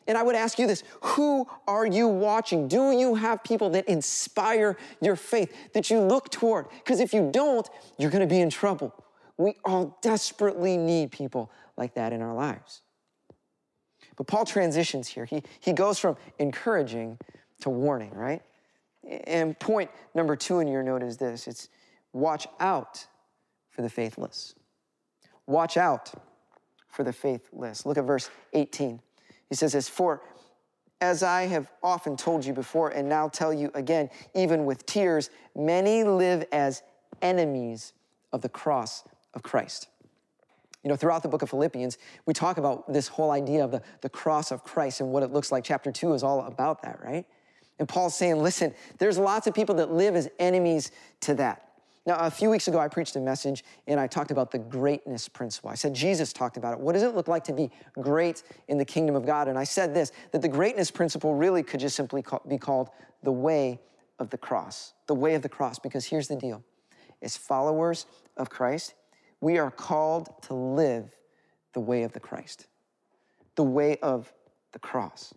And 0.06 0.18
I 0.18 0.22
would 0.22 0.34
ask 0.34 0.58
you 0.58 0.66
this 0.66 0.82
who 1.02 1.46
are 1.68 1.86
you 1.86 2.08
watching? 2.08 2.66
Do 2.66 2.90
you 2.90 3.14
have 3.14 3.44
people 3.44 3.70
that 3.70 3.86
inspire 3.86 4.76
your 5.00 5.14
faith, 5.14 5.54
that 5.72 5.88
you 5.88 6.00
look 6.00 6.30
toward? 6.30 6.66
Because 6.70 6.98
if 6.98 7.14
you 7.14 7.30
don't, 7.32 7.68
you're 7.96 8.10
going 8.10 8.26
to 8.26 8.32
be 8.32 8.40
in 8.40 8.50
trouble. 8.50 8.92
We 9.36 9.54
all 9.64 9.98
desperately 10.02 10.76
need 10.76 11.12
people 11.12 11.50
like 11.76 11.94
that 11.94 12.12
in 12.12 12.22
our 12.22 12.34
lives. 12.34 12.82
But 14.20 14.26
Paul 14.26 14.44
transitions 14.44 15.08
here. 15.08 15.24
He, 15.24 15.42
he 15.60 15.72
goes 15.72 15.98
from 15.98 16.14
encouraging 16.38 17.16
to 17.60 17.70
warning, 17.70 18.10
right? 18.10 18.42
And 19.02 19.58
point 19.58 19.90
number 20.14 20.36
two 20.36 20.60
in 20.60 20.68
your 20.68 20.82
note 20.82 21.02
is 21.02 21.16
this 21.16 21.48
it's 21.48 21.70
watch 22.12 22.46
out 22.60 23.06
for 23.70 23.80
the 23.80 23.88
faithless. 23.88 24.54
Watch 25.46 25.78
out 25.78 26.12
for 26.88 27.02
the 27.02 27.14
faithless. 27.14 27.86
Look 27.86 27.96
at 27.96 28.04
verse 28.04 28.28
18. 28.52 29.00
He 29.48 29.54
says 29.54 29.72
this 29.72 29.88
For 29.88 30.20
as 31.00 31.22
I 31.22 31.44
have 31.46 31.70
often 31.82 32.14
told 32.14 32.44
you 32.44 32.52
before 32.52 32.90
and 32.90 33.08
now 33.08 33.26
tell 33.26 33.54
you 33.54 33.70
again, 33.72 34.10
even 34.34 34.66
with 34.66 34.84
tears, 34.84 35.30
many 35.56 36.04
live 36.04 36.44
as 36.52 36.82
enemies 37.22 37.94
of 38.34 38.42
the 38.42 38.50
cross 38.50 39.02
of 39.32 39.42
Christ. 39.42 39.88
You 40.82 40.88
know, 40.88 40.96
throughout 40.96 41.22
the 41.22 41.28
book 41.28 41.42
of 41.42 41.50
Philippians, 41.50 41.98
we 42.24 42.32
talk 42.32 42.56
about 42.56 42.90
this 42.90 43.08
whole 43.08 43.32
idea 43.32 43.64
of 43.64 43.70
the, 43.70 43.82
the 44.00 44.08
cross 44.08 44.50
of 44.50 44.64
Christ 44.64 45.00
and 45.00 45.10
what 45.10 45.22
it 45.22 45.30
looks 45.30 45.52
like. 45.52 45.64
Chapter 45.64 45.92
two 45.92 46.14
is 46.14 46.22
all 46.22 46.46
about 46.46 46.82
that, 46.82 47.00
right? 47.04 47.26
And 47.78 47.88
Paul's 47.88 48.16
saying, 48.16 48.42
listen, 48.42 48.74
there's 48.98 49.18
lots 49.18 49.46
of 49.46 49.54
people 49.54 49.74
that 49.76 49.92
live 49.92 50.16
as 50.16 50.28
enemies 50.38 50.90
to 51.20 51.34
that. 51.34 51.66
Now, 52.06 52.16
a 52.16 52.30
few 52.30 52.48
weeks 52.48 52.66
ago, 52.66 52.78
I 52.78 52.88
preached 52.88 53.14
a 53.16 53.20
message 53.20 53.62
and 53.86 54.00
I 54.00 54.06
talked 54.06 54.30
about 54.30 54.50
the 54.50 54.58
greatness 54.58 55.28
principle. 55.28 55.70
I 55.70 55.74
said 55.74 55.94
Jesus 55.94 56.32
talked 56.32 56.56
about 56.56 56.72
it. 56.72 56.80
What 56.80 56.94
does 56.94 57.02
it 57.02 57.14
look 57.14 57.28
like 57.28 57.44
to 57.44 57.52
be 57.52 57.70
great 57.94 58.42
in 58.68 58.78
the 58.78 58.84
kingdom 58.86 59.14
of 59.14 59.26
God? 59.26 59.48
And 59.48 59.58
I 59.58 59.64
said 59.64 59.94
this 59.94 60.12
that 60.32 60.40
the 60.40 60.48
greatness 60.48 60.90
principle 60.90 61.34
really 61.34 61.62
could 61.62 61.80
just 61.80 61.96
simply 61.96 62.24
be 62.48 62.56
called 62.56 62.88
the 63.22 63.32
way 63.32 63.80
of 64.18 64.30
the 64.30 64.38
cross. 64.38 64.94
The 65.08 65.14
way 65.14 65.34
of 65.34 65.42
the 65.42 65.48
cross, 65.48 65.78
because 65.78 66.06
here's 66.06 66.28
the 66.28 66.36
deal 66.36 66.62
as 67.22 67.36
followers 67.36 68.06
of 68.38 68.48
Christ, 68.48 68.94
we 69.40 69.58
are 69.58 69.70
called 69.70 70.42
to 70.42 70.54
live 70.54 71.10
the 71.72 71.80
way 71.80 72.02
of 72.02 72.12
the 72.12 72.20
Christ, 72.20 72.66
the 73.54 73.64
way 73.64 73.96
of 73.98 74.32
the 74.72 74.78
cross, 74.78 75.34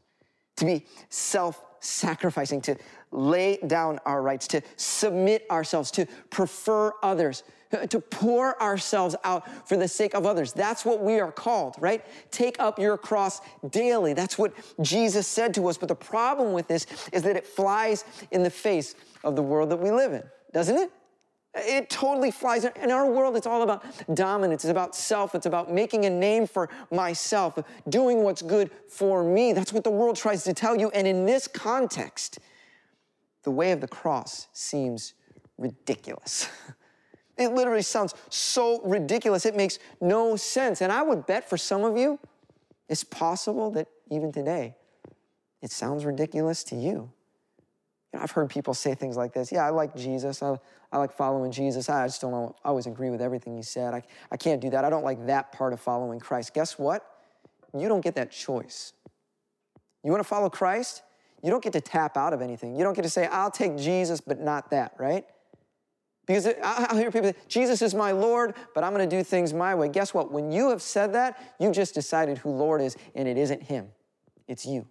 to 0.58 0.66
be 0.66 0.86
self 1.10 1.64
sacrificing, 1.80 2.62
to 2.62 2.76
lay 3.12 3.58
down 3.68 4.00
our 4.06 4.22
rights, 4.22 4.48
to 4.48 4.62
submit 4.78 5.46
ourselves, 5.52 5.92
to 5.92 6.06
prefer 6.30 6.92
others, 7.04 7.44
to 7.90 8.00
pour 8.00 8.62
ourselves 8.62 9.16
out 9.24 9.68
for 9.68 9.76
the 9.78 9.88
sake 9.88 10.14
of 10.14 10.26
others. 10.26 10.54
That's 10.54 10.86
what 10.86 11.02
we 11.02 11.20
are 11.20 11.32
called, 11.32 11.76
right? 11.80 12.06
Take 12.32 12.60
up 12.60 12.80
your 12.80 12.98
cross 12.98 13.42
daily. 13.70 14.14
That's 14.14 14.38
what 14.38 14.54
Jesus 14.82 15.28
said 15.28 15.54
to 15.56 15.68
us. 15.68 15.78
But 15.78 15.90
the 15.90 15.96
problem 15.96 16.54
with 16.54 16.68
this 16.68 16.86
is 17.12 17.24
that 17.24 17.36
it 17.36 17.46
flies 17.46 18.06
in 18.32 18.44
the 18.44 18.50
face 18.50 18.96
of 19.24 19.36
the 19.36 19.44
world 19.44 19.70
that 19.72 19.78
we 19.78 19.92
live 19.92 20.14
in, 20.14 20.24
doesn't 20.54 20.78
it? 20.78 20.92
It 21.56 21.90
totally 21.90 22.32
flies. 22.32 22.66
In 22.66 22.90
our 22.90 23.06
world, 23.06 23.36
it's 23.38 23.46
all 23.46 23.62
about 23.62 23.84
dominance. 24.16 24.64
It's 24.64 24.72
about 24.72 24.96
self. 24.96 25.36
It's 25.36 25.46
about 25.46 25.72
making 25.72 26.06
a 26.06 26.10
name 26.10 26.48
for 26.48 26.68
myself, 26.92 27.60
doing 27.88 28.24
what's 28.24 28.42
good 28.42 28.72
for 28.90 29.24
me. 29.24 29.54
That's 29.54 29.72
what 29.72 29.84
the 29.84 29.92
world 29.92 30.16
tries 30.16 30.44
to 30.46 30.54
tell 30.54 30.76
you. 30.76 30.90
And 30.92 31.06
in 31.08 31.26
this 31.26 31.48
context, 31.48 32.40
the 33.44 33.52
way 33.52 33.72
of 33.72 33.82
the 33.82 33.88
cross 33.88 34.48
seems 34.54 35.14
ridiculous. 35.58 36.50
It 37.36 37.48
literally 37.48 37.82
sounds 37.82 38.14
so 38.30 38.80
ridiculous. 38.84 39.48
It 39.48 39.56
makes 39.56 39.80
no 40.00 40.36
sense. 40.36 40.82
And 40.82 40.92
I 40.92 41.02
would 41.02 41.26
bet 41.26 41.50
for 41.50 41.58
some 41.58 41.84
of 41.84 41.98
you, 41.98 42.20
it's 42.88 43.04
possible 43.04 43.72
that 43.72 43.88
even 44.12 44.32
today, 44.32 44.76
it 45.62 45.72
sounds 45.72 46.06
ridiculous 46.06 46.64
to 46.66 46.76
you. 46.76 47.12
I've 48.14 48.32
heard 48.32 48.50
people 48.50 48.76
say 48.76 48.94
things 48.94 49.18
like 49.18 49.34
this 49.34 49.52
Yeah, 49.52 49.66
I 49.66 49.72
like 49.72 49.96
Jesus. 49.96 50.44
I, 50.44 50.60
I 50.94 50.98
like 51.00 51.12
following 51.12 51.52
Jesus. 51.52 51.90
I 51.90 52.06
just 52.06 52.22
don't 52.22 52.56
always 52.64 52.86
agree 52.86 53.10
with 53.10 53.20
everything 53.20 53.56
he 53.56 53.64
said. 53.64 53.96
I, 53.96 54.04
I 54.32 54.38
can't 54.38 54.62
do 54.62 54.70
that. 54.70 54.86
I 54.86 54.92
don't 54.92 55.04
like 55.04 55.26
that 55.26 55.52
part 55.52 55.74
of 55.74 55.80
following 55.80 56.20
Christ. 56.20 56.54
Guess 56.54 56.78
what? 56.78 57.04
You 57.76 57.88
don't 57.88 58.02
get 58.02 58.14
that 58.14 58.32
choice. 58.32 58.94
You 60.04 60.12
want 60.12 60.22
to 60.22 60.28
follow 60.28 60.52
Christ? 60.52 61.02
You 61.42 61.50
don't 61.50 61.64
get 61.64 61.74
to 61.74 61.82
tap 61.82 62.16
out 62.16 62.32
of 62.32 62.44
anything. 62.44 62.76
You 62.76 62.84
don't 62.84 62.94
get 62.94 63.02
to 63.02 63.10
say, 63.10 63.26
I'll 63.26 63.50
take 63.50 63.76
Jesus, 63.76 64.22
but 64.22 64.40
not 64.40 64.70
that, 64.70 64.94
right? 65.00 65.26
Because 66.28 66.48
I'll 66.64 66.96
hear 66.96 67.10
people 67.10 67.32
say, 67.32 67.38
Jesus 67.48 67.82
is 67.82 67.96
my 67.96 68.12
Lord, 68.12 68.54
but 68.76 68.84
I'm 68.84 68.94
going 68.94 69.10
to 69.10 69.16
do 69.16 69.24
things 69.24 69.52
my 69.52 69.74
way. 69.74 69.90
Guess 69.90 70.14
what? 70.14 70.32
When 70.32 70.52
you 70.52 70.70
have 70.70 70.84
said 70.84 71.14
that, 71.14 71.42
you 71.60 71.72
just 71.72 71.96
decided 71.96 72.38
who 72.38 72.52
Lord 72.52 72.82
is, 72.82 72.96
and 73.16 73.28
it 73.28 73.38
isn't 73.38 73.64
Him, 73.64 73.88
it's 74.48 74.64
you. 74.64 74.86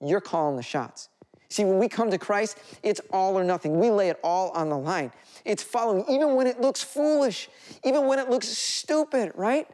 You're 0.00 0.22
calling 0.22 0.56
the 0.56 0.62
shots. 0.62 1.10
See, 1.52 1.64
when 1.64 1.78
we 1.78 1.86
come 1.86 2.10
to 2.10 2.16
Christ, 2.16 2.56
it's 2.82 3.00
all 3.10 3.38
or 3.38 3.44
nothing. 3.44 3.78
We 3.78 3.90
lay 3.90 4.08
it 4.08 4.18
all 4.24 4.50
on 4.52 4.70
the 4.70 4.78
line. 4.78 5.12
It's 5.44 5.62
following, 5.62 6.04
even 6.08 6.34
when 6.34 6.46
it 6.46 6.62
looks 6.62 6.82
foolish, 6.82 7.50
even 7.84 8.06
when 8.06 8.18
it 8.18 8.30
looks 8.30 8.48
stupid, 8.48 9.32
right? 9.34 9.68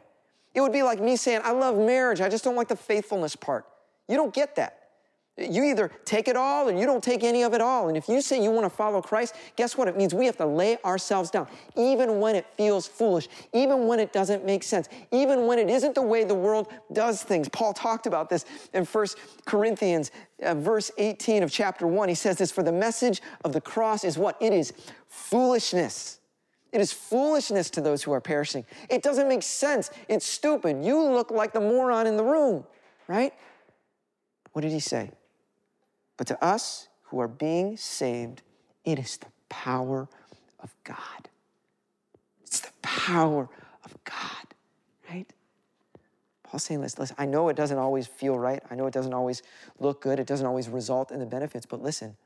It 0.53 0.59
would 0.59 0.73
be 0.73 0.83
like 0.83 0.99
me 0.99 1.15
saying, 1.15 1.39
I 1.43 1.51
love 1.51 1.77
marriage, 1.77 2.19
I 2.19 2.27
just 2.27 2.43
don't 2.43 2.57
like 2.57 2.67
the 2.67 2.75
faithfulness 2.75 3.37
part. 3.37 3.65
You 4.09 4.17
don't 4.17 4.33
get 4.33 4.57
that. 4.57 4.78
You 5.39 5.63
either 5.63 5.89
take 6.03 6.27
it 6.27 6.35
all 6.35 6.67
or 6.67 6.77
you 6.77 6.85
don't 6.85 7.03
take 7.03 7.23
any 7.23 7.43
of 7.43 7.53
it 7.53 7.61
all. 7.61 7.87
And 7.87 7.95
if 7.95 8.09
you 8.09 8.21
say 8.21 8.43
you 8.43 8.51
want 8.51 8.65
to 8.65 8.69
follow 8.69 9.01
Christ, 9.01 9.35
guess 9.55 9.77
what? 9.77 9.87
It 9.87 9.95
means 9.95 10.13
we 10.13 10.25
have 10.25 10.37
to 10.37 10.45
lay 10.45 10.77
ourselves 10.83 11.29
down, 11.29 11.47
even 11.77 12.19
when 12.19 12.35
it 12.35 12.45
feels 12.57 12.87
foolish, 12.87 13.29
even 13.53 13.87
when 13.87 13.99
it 13.99 14.11
doesn't 14.11 14.45
make 14.45 14.63
sense, 14.63 14.89
even 15.11 15.47
when 15.47 15.57
it 15.57 15.69
isn't 15.69 15.95
the 15.95 16.01
way 16.01 16.23
the 16.25 16.35
world 16.35 16.67
does 16.91 17.23
things. 17.23 17.47
Paul 17.47 17.73
talked 17.73 18.05
about 18.05 18.29
this 18.29 18.45
in 18.73 18.83
1 18.83 19.07
Corinthians, 19.45 20.11
uh, 20.43 20.55
verse 20.55 20.91
18 20.97 21.43
of 21.43 21.51
chapter 21.51 21.87
1. 21.87 22.09
He 22.09 22.15
says 22.15 22.37
this 22.37 22.51
For 22.51 22.63
the 22.63 22.71
message 22.71 23.21
of 23.45 23.53
the 23.53 23.61
cross 23.61 24.03
is 24.03 24.17
what? 24.17 24.35
It 24.41 24.51
is 24.51 24.73
foolishness. 25.07 26.19
It 26.71 26.81
is 26.81 26.91
foolishness 26.91 27.69
to 27.71 27.81
those 27.81 28.03
who 28.03 28.11
are 28.11 28.21
perishing. 28.21 28.65
It 28.89 29.01
doesn't 29.01 29.27
make 29.27 29.41
sense. 29.41 29.89
It's 30.07 30.25
stupid. 30.25 30.83
You 30.83 31.01
look 31.01 31.31
like 31.31 31.53
the 31.53 31.61
moron 31.61 32.05
in 32.05 32.17
the 32.17 32.23
room, 32.23 32.65
right? 33.07 33.33
What 34.51 34.61
did 34.61 34.71
he 34.71 34.79
say? 34.79 35.11
But 36.19 36.27
to 36.27 36.43
us 36.43 36.89
who 37.03 37.21
are 37.21 37.29
being 37.29 37.77
saved, 37.77 38.41
it 38.83 38.99
is 38.99 39.15
the 39.15 39.27
power 39.47 40.09
of 40.59 40.75
God. 40.83 41.29
It's 42.43 42.59
the 42.59 42.73
power 42.81 43.47
of 43.85 44.03
God, 44.03 44.53
right? 45.09 45.25
Paul's 46.43 46.63
saying 46.63 46.81
this, 46.81 46.99
listen, 46.99 47.15
I 47.17 47.25
know 47.25 47.47
it 47.47 47.55
doesn't 47.55 47.77
always 47.77 48.05
feel 48.05 48.37
right. 48.37 48.61
I 48.69 48.75
know 48.75 48.85
it 48.85 48.93
doesn't 48.93 49.13
always 49.13 49.43
look 49.79 50.01
good. 50.01 50.19
It 50.19 50.27
doesn't 50.27 50.45
always 50.45 50.67
result 50.67 51.11
in 51.11 51.21
the 51.21 51.25
benefits, 51.25 51.65
but 51.65 51.81
listen, 51.81 52.17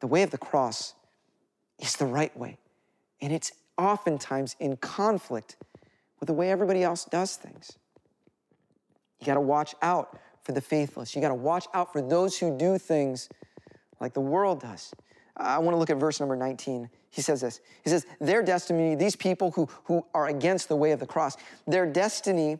the 0.00 0.06
way 0.06 0.22
of 0.22 0.30
the 0.30 0.38
cross 0.38 0.94
is 1.80 1.96
the 1.96 2.06
right 2.06 2.34
way. 2.38 2.56
And 3.20 3.34
it's 3.34 3.52
oftentimes 3.76 4.56
in 4.58 4.78
conflict 4.78 5.56
with 6.20 6.28
the 6.28 6.32
way 6.32 6.50
everybody 6.50 6.82
else 6.82 7.04
does 7.04 7.36
things. 7.36 7.76
You 9.20 9.26
got 9.26 9.34
to 9.34 9.42
watch 9.42 9.74
out 9.82 10.18
for 10.44 10.52
the 10.52 10.60
faithless. 10.60 11.16
You 11.16 11.22
got 11.22 11.28
to 11.28 11.34
watch 11.34 11.66
out 11.74 11.92
for 11.92 12.00
those 12.00 12.38
who 12.38 12.56
do 12.56 12.78
things 12.78 13.28
like 14.00 14.12
the 14.12 14.20
world 14.20 14.60
does. 14.60 14.92
I 15.36 15.58
want 15.58 15.74
to 15.74 15.78
look 15.78 15.90
at 15.90 15.96
verse 15.96 16.20
number 16.20 16.36
19. 16.36 16.88
He 17.10 17.22
says 17.22 17.40
this. 17.40 17.60
He 17.82 17.90
says, 17.90 18.06
Their 18.20 18.42
destiny, 18.42 18.94
these 18.94 19.16
people 19.16 19.50
who, 19.52 19.68
who 19.84 20.04
are 20.14 20.28
against 20.28 20.68
the 20.68 20.76
way 20.76 20.92
of 20.92 21.00
the 21.00 21.06
cross, 21.06 21.36
their 21.66 21.86
destiny 21.86 22.58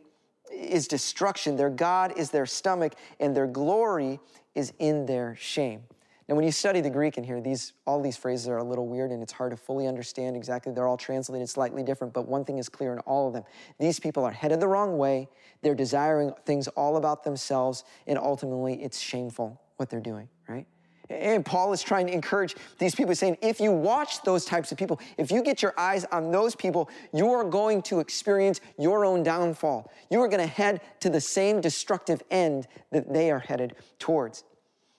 is 0.51 0.87
destruction. 0.87 1.55
Their 1.55 1.69
God 1.69 2.17
is 2.17 2.31
their 2.31 2.45
stomach, 2.45 2.95
and 3.19 3.35
their 3.35 3.47
glory 3.47 4.19
is 4.55 4.73
in 4.79 5.05
their 5.05 5.35
shame. 5.39 5.83
Now, 6.27 6.33
when 6.33 6.43
you 6.43 6.51
study 6.51 6.81
the 6.81 6.89
Greek 6.89 7.19
in 7.19 7.23
here, 7.23 7.39
these, 7.39 7.73
all 7.85 8.01
these 8.01 8.17
phrases 8.17 8.47
are 8.47 8.57
a 8.57 8.63
little 8.63 8.87
weird 8.87 9.11
and 9.11 9.21
it's 9.21 9.31
hard 9.31 9.51
to 9.51 9.57
fully 9.57 9.85
understand 9.85 10.35
exactly. 10.35 10.73
They're 10.73 10.87
all 10.87 10.97
translated 10.97 11.47
slightly 11.49 11.83
different, 11.83 12.13
but 12.13 12.27
one 12.27 12.43
thing 12.43 12.57
is 12.57 12.67
clear 12.67 12.93
in 12.93 12.99
all 12.99 13.27
of 13.27 13.33
them. 13.33 13.43
These 13.79 13.99
people 13.99 14.23
are 14.25 14.31
headed 14.31 14.59
the 14.59 14.67
wrong 14.67 14.97
way. 14.97 15.29
They're 15.61 15.75
desiring 15.75 16.33
things 16.45 16.67
all 16.69 16.97
about 16.97 17.23
themselves, 17.23 17.83
and 18.07 18.17
ultimately 18.17 18.81
it's 18.81 18.99
shameful 18.99 19.61
what 19.77 19.91
they're 19.91 19.99
doing, 19.99 20.27
right? 20.47 20.65
And 21.11 21.45
Paul 21.45 21.71
is 21.73 21.83
trying 21.83 22.07
to 22.07 22.13
encourage 22.13 22.55
these 22.79 22.95
people, 22.95 23.13
saying, 23.13 23.37
if 23.43 23.59
you 23.59 23.71
watch 23.71 24.23
those 24.23 24.45
types 24.45 24.71
of 24.71 24.79
people, 24.79 24.99
if 25.19 25.29
you 25.29 25.43
get 25.43 25.61
your 25.61 25.75
eyes 25.77 26.05
on 26.05 26.31
those 26.31 26.55
people, 26.55 26.89
you 27.13 27.31
are 27.31 27.43
going 27.43 27.83
to 27.83 27.99
experience 27.99 28.61
your 28.79 29.05
own 29.05 29.21
downfall. 29.21 29.91
You 30.09 30.21
are 30.21 30.27
going 30.27 30.41
to 30.41 30.47
head 30.47 30.81
to 31.01 31.11
the 31.11 31.21
same 31.21 31.61
destructive 31.61 32.23
end 32.31 32.67
that 32.91 33.13
they 33.13 33.29
are 33.29 33.37
headed 33.37 33.75
towards. 33.99 34.43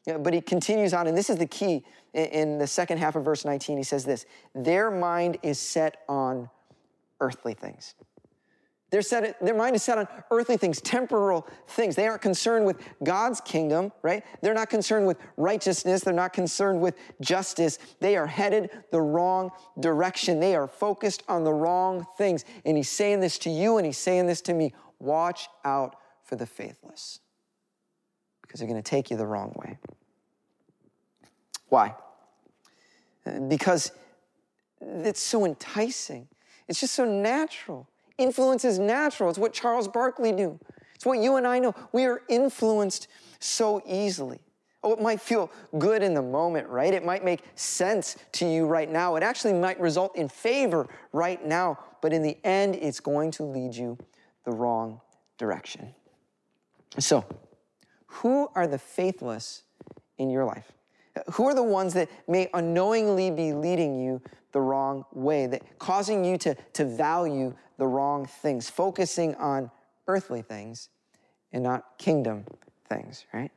But 0.06 0.32
he 0.32 0.40
continues 0.40 0.94
on, 0.94 1.08
and 1.08 1.16
this 1.16 1.28
is 1.28 1.36
the 1.36 1.46
key 1.46 1.84
in 2.14 2.58
the 2.58 2.66
second 2.66 2.98
half 2.98 3.16
of 3.16 3.25
verse 3.25 3.44
19. 3.44 3.76
He 3.76 3.82
says 3.82 4.04
this 4.04 4.25
Their 4.54 4.90
mind 4.90 5.38
is 5.42 5.58
set 5.58 6.02
on 6.08 6.48
earthly 7.20 7.54
things. 7.54 7.94
Set, 9.00 9.38
their 9.44 9.54
mind 9.54 9.76
is 9.76 9.82
set 9.82 9.98
on 9.98 10.08
earthly 10.30 10.56
things, 10.56 10.80
temporal 10.80 11.46
things. 11.68 11.96
They 11.96 12.06
aren't 12.06 12.22
concerned 12.22 12.64
with 12.64 12.78
God's 13.04 13.40
kingdom, 13.42 13.92
right? 14.00 14.25
They're 14.40 14.54
not 14.54 14.70
concerned 14.70 15.06
with 15.06 15.18
righteousness. 15.36 16.02
They're 16.02 16.14
not 16.14 16.32
concerned 16.32 16.80
with 16.80 16.94
justice. 17.20 17.78
They 18.00 18.16
are 18.16 18.26
headed 18.26 18.70
the 18.92 19.02
wrong 19.02 19.50
direction. 19.80 20.40
They 20.40 20.54
are 20.54 20.68
focused 20.68 21.25
on 21.28 21.44
the 21.44 21.52
wrong 21.52 22.06
things. 22.16 22.44
And 22.64 22.76
he's 22.76 22.88
saying 22.88 23.20
this 23.20 23.38
to 23.38 23.50
you 23.50 23.76
and 23.76 23.84
he's 23.84 23.98
saying 23.98 24.26
this 24.26 24.40
to 24.42 24.54
me. 24.54 24.72
Watch 24.98 25.48
out 25.64 25.96
for 26.22 26.36
the 26.36 26.46
faithless 26.46 27.20
because 28.56 28.60
they're 28.60 28.72
going 28.72 28.82
to 28.82 28.90
take 28.90 29.10
you 29.10 29.16
the 29.18 29.26
wrong 29.26 29.52
way. 29.56 29.78
Why? 31.68 31.94
Because 33.48 33.92
it's 34.80 35.20
so 35.20 35.44
enticing. 35.44 36.28
It's 36.68 36.80
just 36.80 36.94
so 36.94 37.04
natural. 37.04 37.86
Influence 38.16 38.64
is 38.64 38.78
natural. 38.78 39.28
It's 39.28 39.38
what 39.38 39.52
Charles 39.52 39.88
Barkley 39.88 40.32
knew. 40.32 40.58
It's 40.94 41.04
what 41.04 41.18
you 41.18 41.36
and 41.36 41.46
I 41.46 41.58
know. 41.58 41.75
We 41.92 42.06
are 42.06 42.22
influenced 42.28 43.08
so 43.40 43.82
easily. 43.84 44.40
Oh, 44.82 44.92
it 44.92 45.02
might 45.02 45.20
feel 45.20 45.50
good 45.78 46.02
in 46.02 46.14
the 46.14 46.22
moment, 46.22 46.68
right? 46.68 46.94
It 46.94 47.04
might 47.04 47.25
make 47.25 47.42
sense 47.56 48.16
to 48.32 48.46
you 48.46 48.66
right 48.66 48.90
now. 48.90 49.16
It 49.16 49.22
actually 49.22 49.52
might 49.52 49.78
result 49.78 50.16
in 50.16 50.28
favor 50.28 50.88
right 51.12 51.44
now, 51.44 51.78
but 52.00 52.12
in 52.12 52.22
the 52.22 52.38
end, 52.44 52.76
it's 52.76 53.00
going 53.00 53.32
to 53.32 53.42
lead 53.42 53.75
you 53.75 53.98
the 54.44 54.52
wrong 54.52 55.00
direction. 55.36 55.94
So, 56.98 57.26
who 58.16 58.49
are 58.54 58.66
the 58.66 58.78
faithless 58.78 59.62
in 60.18 60.30
your 60.30 60.44
life? 60.44 60.73
Who 61.35 61.46
are 61.49 61.54
the 61.54 61.62
ones 61.62 61.94
that 61.94 62.08
may 62.28 62.49
unknowingly 62.52 63.30
be 63.30 63.52
leading 63.52 63.99
you 63.99 64.20
the 64.52 64.61
wrong 64.61 65.04
way, 65.12 65.46
that 65.46 65.78
causing 65.78 66.25
you 66.25 66.38
to, 66.38 66.54
to 66.75 66.85
value 66.85 67.54
the 67.78 67.87
wrong 67.87 68.26
things, 68.26 68.70
focusing 68.70 69.35
on 69.35 69.70
earthly 70.08 70.42
things 70.42 70.88
and 71.52 71.62
not 71.62 71.99
kingdom 71.99 72.44
things, 72.88 73.26
right? 73.32 73.50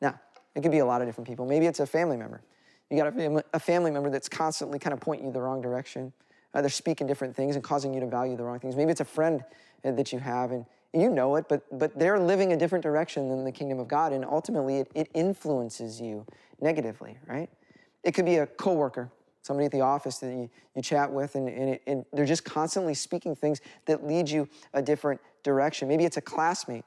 Now, 0.00 0.18
it 0.54 0.62
could 0.62 0.70
be 0.70 0.78
a 0.78 0.86
lot 0.86 1.02
of 1.02 1.08
different 1.08 1.28
people. 1.28 1.46
Maybe 1.46 1.66
it's 1.66 1.80
a 1.80 1.86
family 1.86 2.16
member. 2.16 2.42
You 2.90 2.96
got 2.96 3.08
a 3.08 3.12
family, 3.12 3.42
a 3.52 3.60
family 3.60 3.90
member 3.90 4.10
that's 4.10 4.28
constantly 4.28 4.78
kind 4.78 4.92
of 4.92 5.00
pointing 5.00 5.26
you 5.26 5.32
the 5.32 5.40
wrong 5.40 5.60
direction. 5.60 6.12
Uh, 6.54 6.60
they're 6.60 6.70
speaking 6.70 7.06
different 7.06 7.34
things 7.34 7.54
and 7.56 7.64
causing 7.64 7.94
you 7.94 8.00
to 8.00 8.06
value 8.06 8.36
the 8.36 8.44
wrong 8.44 8.58
things. 8.58 8.76
Maybe 8.76 8.90
it's 8.90 9.00
a 9.00 9.06
friend 9.06 9.42
uh, 9.84 9.92
that 9.92 10.12
you 10.12 10.18
have 10.18 10.52
and 10.52 10.66
you 10.92 11.10
know 11.10 11.36
it, 11.36 11.46
but, 11.48 11.62
but 11.78 11.98
they're 11.98 12.20
living 12.20 12.52
a 12.52 12.56
different 12.56 12.82
direction 12.82 13.28
than 13.28 13.44
the 13.44 13.52
kingdom 13.52 13.78
of 13.78 13.88
God, 13.88 14.12
and 14.12 14.24
ultimately 14.24 14.78
it, 14.78 14.90
it 14.94 15.08
influences 15.14 16.00
you 16.00 16.26
negatively, 16.60 17.18
right? 17.26 17.48
It 18.02 18.12
could 18.12 18.26
be 18.26 18.36
a 18.36 18.46
coworker, 18.46 19.10
somebody 19.42 19.66
at 19.66 19.72
the 19.72 19.80
office 19.80 20.18
that 20.18 20.32
you, 20.32 20.50
you 20.74 20.82
chat 20.82 21.10
with, 21.10 21.34
and, 21.34 21.48
and, 21.48 21.70
it, 21.70 21.82
and 21.86 22.04
they're 22.12 22.26
just 22.26 22.44
constantly 22.44 22.94
speaking 22.94 23.34
things 23.34 23.60
that 23.86 24.06
lead 24.06 24.28
you 24.28 24.48
a 24.74 24.82
different 24.82 25.20
direction. 25.42 25.88
Maybe 25.88 26.04
it's 26.04 26.18
a 26.18 26.22
classmate 26.22 26.84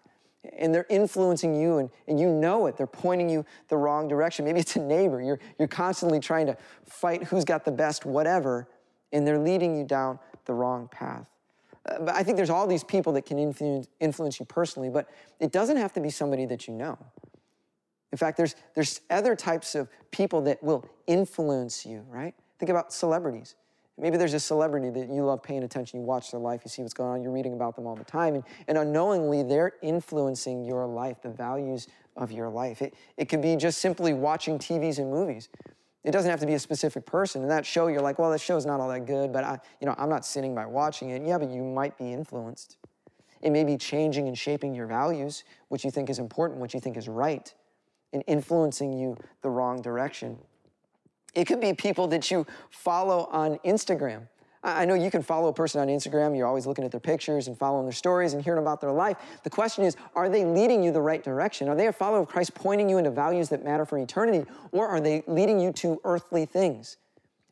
and 0.57 0.74
they're 0.74 0.85
influencing 0.89 1.55
you 1.55 1.77
and, 1.77 1.89
and 2.07 2.19
you 2.19 2.29
know 2.29 2.67
it. 2.67 2.77
They're 2.77 2.88
pointing 2.88 3.29
you 3.29 3.45
the 3.67 3.77
wrong 3.77 4.07
direction. 4.07 4.45
Maybe 4.45 4.59
it's 4.59 4.75
a 4.75 4.79
neighbor. 4.79 5.21
You're, 5.21 5.39
you're 5.57 5.67
constantly 5.67 6.19
trying 6.19 6.45
to 6.47 6.57
fight 6.85 7.24
who's 7.24 7.45
got 7.45 7.65
the 7.65 7.71
best 7.71 8.05
whatever, 8.05 8.67
and 9.12 9.25
they're 9.25 9.39
leading 9.39 9.75
you 9.75 9.83
down 9.83 10.19
the 10.45 10.53
wrong 10.53 10.88
path. 10.91 11.29
But 11.86 12.15
I 12.15 12.24
think 12.24 12.38
there's 12.38 12.50
all 12.50 12.68
these 12.68 12.84
people 12.84 13.13
that 13.13 13.25
can 13.25 13.38
influence, 13.38 13.88
influence 14.00 14.39
you 14.39 14.46
personally, 14.46 14.89
but 14.89 15.08
it 15.39 15.51
doesn't 15.51 15.77
have 15.77 15.94
to 15.94 16.01
be 16.01 16.10
somebody 16.10 16.46
that 16.48 16.68
you 16.68 16.74
know. 16.74 16.98
In 18.12 18.18
fact, 18.18 18.38
there's, 18.38 18.56
there's 18.74 19.01
other 19.10 19.36
types 19.36 19.75
of 19.75 19.89
people 20.12 20.42
that 20.44 20.63
will 20.63 20.88
influence 21.06 21.86
you, 21.86 22.06
right? 22.10 22.34
Think 22.60 22.70
about 22.70 22.94
celebrities. 22.94 23.56
Maybe 23.98 24.18
there's 24.18 24.34
a 24.34 24.39
celebrity 24.39 24.89
that 24.89 25.10
you 25.10 25.24
love 25.24 25.42
paying 25.42 25.63
attention, 25.63 26.01
you 26.01 26.06
watch 26.06 26.32
their 26.32 26.39
life, 26.39 26.62
you 26.65 26.70
see 26.70 26.82
what's 26.82 26.94
going 26.94 27.10
on, 27.10 27.22
you're 27.22 27.32
reading 27.32 27.54
about 27.54 27.75
them 27.75 27.88
all 27.88 27.96
the 27.96 28.04
time, 28.04 28.36
and, 28.36 28.44
and 28.68 28.77
unknowingly 28.77 29.44
they're 29.44 29.74
influencing 29.82 30.65
your 30.65 30.86
life, 30.86 31.22
the 31.22 31.30
values 31.30 31.88
of 32.18 32.32
your 32.32 32.50
life. 32.50 32.82
It, 32.82 32.94
it 33.15 33.30
could 33.30 33.42
be 33.42 33.56
just 33.56 33.80
simply 33.80 34.13
watching 34.13 34.60
TVs 34.60 34.98
and 34.98 35.10
movies. 35.10 35.50
It 36.05 36.12
doesn't 36.12 36.29
have 36.29 36.39
to 36.41 36.45
be 36.45 36.53
a 36.53 36.59
specific 36.59 37.03
person. 37.03 37.41
In 37.41 37.50
that 37.50 37.65
show, 37.65 37.88
you're 37.88 38.00
like, 38.00 38.19
well, 38.19 38.29
that 38.29 38.39
show's 38.39 38.63
not 38.63 38.79
all 38.79 38.89
that 38.89 39.07
good, 39.07 39.33
but 39.33 39.43
I, 39.43 39.59
you 39.81 39.88
know, 39.88 39.95
I'm 39.97 40.07
not 40.07 40.24
sitting 40.24 40.53
by 40.53 40.67
watching 40.67 41.09
it. 41.09 41.24
Yeah, 41.24 41.39
but 41.39 41.50
you 41.50 41.63
might 41.63 41.97
be 41.97 42.13
influenced. 42.13 42.77
It 43.41 43.50
may 43.50 43.63
be 43.63 43.75
changing 43.75 44.27
and 44.27 44.38
shaping 44.38 44.75
your 44.75 44.85
values, 44.85 45.43
what 45.69 45.83
you 45.83 45.89
think 45.89 46.12
is 46.12 46.19
important, 46.19 46.59
what 46.59 46.75
you 46.75 46.79
think 46.79 46.95
is 46.95 47.07
right, 47.07 47.51
and 48.13 48.24
influencing 48.27 48.93
you 48.93 49.17
the 49.41 49.50
wrong 49.50 49.81
direction. 49.81 50.38
It 51.33 51.45
could 51.45 51.59
be 51.59 51.74
people 51.74 52.07
that 52.09 52.29
you 52.29 52.45
follow 52.69 53.27
on 53.31 53.57
Instagram. 53.65 54.27
I 54.65 54.84
know 54.86 54.95
you 54.95 55.12
can 55.12 55.22
follow 55.22 55.48
a 55.48 55.53
person 55.53 55.79
on 55.79 55.88
Instagram, 55.88 56.36
you're 56.36 56.48
always 56.48 56.65
looking 56.65 56.84
at 56.84 56.89
their 56.89 57.00
pictures 57.00 57.48
and 57.48 57.55
following 57.55 57.86
their 57.86 57.93
stories 57.93 58.34
and 58.34 58.43
hearing 58.43 58.60
about 58.60 58.81
their 58.81 58.91
life. 58.91 59.17
The 59.43 59.50
question 59.51 59.84
is, 59.84 59.95
are 60.15 60.27
they 60.27 60.43
leading 60.43 60.84
you 60.84 60.91
the 60.91 61.01
right 61.01 61.24
direction? 61.24 61.69
Are 61.69 61.75
they 61.75 61.86
a 61.86 61.93
follower 61.93 62.22
of 62.22 62.27
Christ 62.27 62.55
pointing 62.55 62.89
you 62.89 62.98
into 62.98 63.12
values 63.12 63.50
that 63.50 63.63
matter 63.63 63.86
for 63.86 64.00
eternity, 64.00 64.43
or 64.72 64.88
are 64.88 65.00
they 65.00 65.24
leading 65.27 65.60
you 65.60 65.72
to 65.74 66.01
earthly 66.03 66.48
things? 66.48 66.98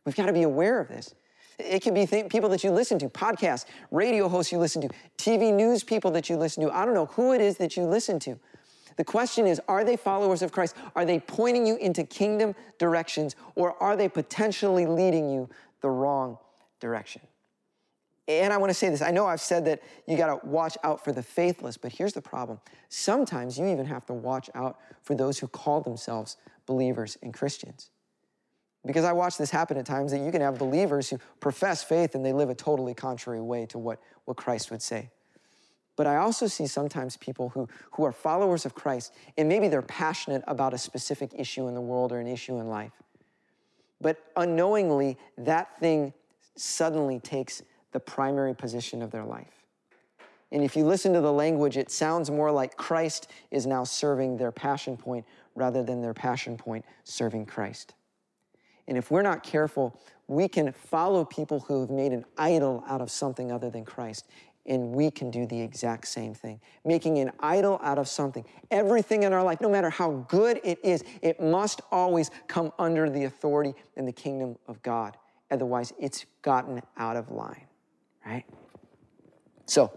We've 0.05 0.15
got 0.15 0.25
to 0.25 0.33
be 0.33 0.41
aware 0.41 0.79
of 0.79 0.87
this. 0.87 1.13
It 1.59 1.81
could 1.83 1.93
be 1.93 2.07
th- 2.07 2.29
people 2.29 2.49
that 2.49 2.63
you 2.63 2.71
listen 2.71 2.97
to, 2.97 3.09
podcasts, 3.09 3.65
radio 3.91 4.27
hosts 4.27 4.51
you 4.51 4.57
listen 4.57 4.81
to, 4.81 4.89
TV 5.19 5.53
news 5.53 5.83
people 5.83 6.09
that 6.11 6.31
you 6.31 6.35
listen 6.35 6.63
to. 6.63 6.75
I 6.75 6.83
don't 6.83 6.95
know 6.95 7.05
who 7.05 7.33
it 7.33 7.41
is 7.41 7.57
that 7.57 7.77
you 7.77 7.83
listen 7.83 8.17
to. 8.21 8.39
The 8.95 9.03
question 9.03 9.45
is 9.45 9.61
are 9.67 9.83
they 9.83 9.97
followers 9.97 10.41
of 10.41 10.51
Christ? 10.51 10.75
Are 10.95 11.05
they 11.05 11.19
pointing 11.19 11.67
you 11.67 11.75
into 11.77 12.03
kingdom 12.03 12.55
directions 12.79 13.35
or 13.53 13.81
are 13.81 13.95
they 13.95 14.09
potentially 14.09 14.87
leading 14.87 15.29
you 15.29 15.47
the 15.81 15.89
wrong 15.89 16.37
direction? 16.83 17.21
And 18.27 18.53
I 18.53 18.57
want 18.57 18.69
to 18.69 18.73
say 18.73 18.89
this 18.89 19.01
I 19.01 19.11
know 19.11 19.25
I've 19.25 19.41
said 19.41 19.65
that 19.65 19.81
you 20.07 20.15
got 20.15 20.27
to 20.27 20.45
watch 20.47 20.77
out 20.83 21.03
for 21.03 21.11
the 21.11 21.23
faithless, 21.23 21.77
but 21.77 21.91
here's 21.91 22.13
the 22.13 22.21
problem. 22.21 22.59
Sometimes 22.89 23.57
you 23.57 23.67
even 23.67 23.85
have 23.85 24.05
to 24.05 24.13
watch 24.13 24.49
out 24.53 24.77
for 25.01 25.15
those 25.15 25.39
who 25.39 25.47
call 25.47 25.81
themselves 25.81 26.37
believers 26.65 27.17
and 27.21 27.33
Christians. 27.33 27.89
Because 28.85 29.05
I 29.05 29.13
watch 29.13 29.37
this 29.37 29.49
happen 29.49 29.77
at 29.77 29.85
times 29.85 30.11
that 30.11 30.19
you 30.19 30.31
can 30.31 30.41
have 30.41 30.57
believers 30.57 31.09
who 31.09 31.17
profess 31.39 31.83
faith 31.83 32.15
and 32.15 32.25
they 32.25 32.33
live 32.33 32.49
a 32.49 32.55
totally 32.55 32.93
contrary 32.93 33.41
way 33.41 33.65
to 33.67 33.79
what, 33.79 33.99
what 34.25 34.35
Christ 34.35 34.71
would 34.71 34.81
say. 34.81 35.09
But 35.95 36.07
I 36.07 36.17
also 36.17 36.47
see 36.47 36.67
sometimes 36.67 37.17
people 37.17 37.49
who, 37.49 37.67
who 37.91 38.03
are 38.03 38.11
followers 38.11 38.65
of 38.65 38.73
Christ, 38.73 39.13
and 39.37 39.47
maybe 39.47 39.67
they're 39.67 39.81
passionate 39.81 40.43
about 40.47 40.73
a 40.73 40.77
specific 40.77 41.31
issue 41.35 41.67
in 41.67 41.75
the 41.75 41.81
world 41.81 42.11
or 42.11 42.19
an 42.19 42.27
issue 42.27 42.59
in 42.59 42.67
life. 42.67 42.91
But 44.01 44.17
unknowingly, 44.35 45.17
that 45.37 45.79
thing 45.79 46.13
suddenly 46.55 47.19
takes 47.19 47.61
the 47.91 47.99
primary 47.99 48.55
position 48.55 49.01
of 49.01 49.11
their 49.11 49.25
life. 49.25 49.65
And 50.51 50.63
if 50.63 50.75
you 50.75 50.85
listen 50.85 51.13
to 51.13 51.21
the 51.21 51.31
language, 51.31 51.77
it 51.77 51.89
sounds 51.89 52.29
more 52.29 52.51
like 52.51 52.77
Christ 52.77 53.27
is 53.49 53.65
now 53.65 53.83
serving 53.83 54.37
their 54.37 54.51
passion 54.51 54.97
point 54.97 55.25
rather 55.55 55.83
than 55.83 56.01
their 56.01 56.13
passion 56.13 56.57
point 56.57 56.85
serving 57.03 57.47
Christ. 57.47 57.93
And 58.87 58.97
if 58.97 59.09
we're 59.09 59.23
not 59.23 59.43
careful, 59.43 59.99
we 60.27 60.47
can 60.47 60.71
follow 60.71 61.25
people 61.25 61.61
who 61.61 61.81
have 61.81 61.89
made 61.89 62.11
an 62.11 62.25
idol 62.37 62.83
out 62.87 63.01
of 63.01 63.09
something 63.09 63.51
other 63.51 63.69
than 63.69 63.85
Christ 63.85 64.25
and 64.65 64.93
we 64.93 65.11
can 65.11 65.29
do 65.29 65.45
the 65.45 65.59
exact 65.59 66.07
same 66.07 66.33
thing. 66.33 66.59
Making 66.85 67.19
an 67.19 67.31
idol 67.39 67.79
out 67.83 67.97
of 67.97 68.07
something. 68.07 68.45
Everything 68.71 69.23
in 69.23 69.33
our 69.33 69.43
life, 69.43 69.59
no 69.59 69.69
matter 69.69 69.89
how 69.89 70.25
good 70.29 70.61
it 70.63 70.79
is, 70.83 71.03
it 71.21 71.41
must 71.41 71.81
always 71.91 72.31
come 72.47 72.71
under 72.79 73.09
the 73.09 73.25
authority 73.25 73.73
and 73.97 74.07
the 74.07 74.13
kingdom 74.13 74.57
of 74.67 74.81
God. 74.81 75.17
Otherwise, 75.53 75.93
it's 75.99 76.25
gotten 76.41 76.81
out 76.97 77.15
of 77.15 77.29
line, 77.29 77.67
right? 78.25 78.43
So, 79.67 79.95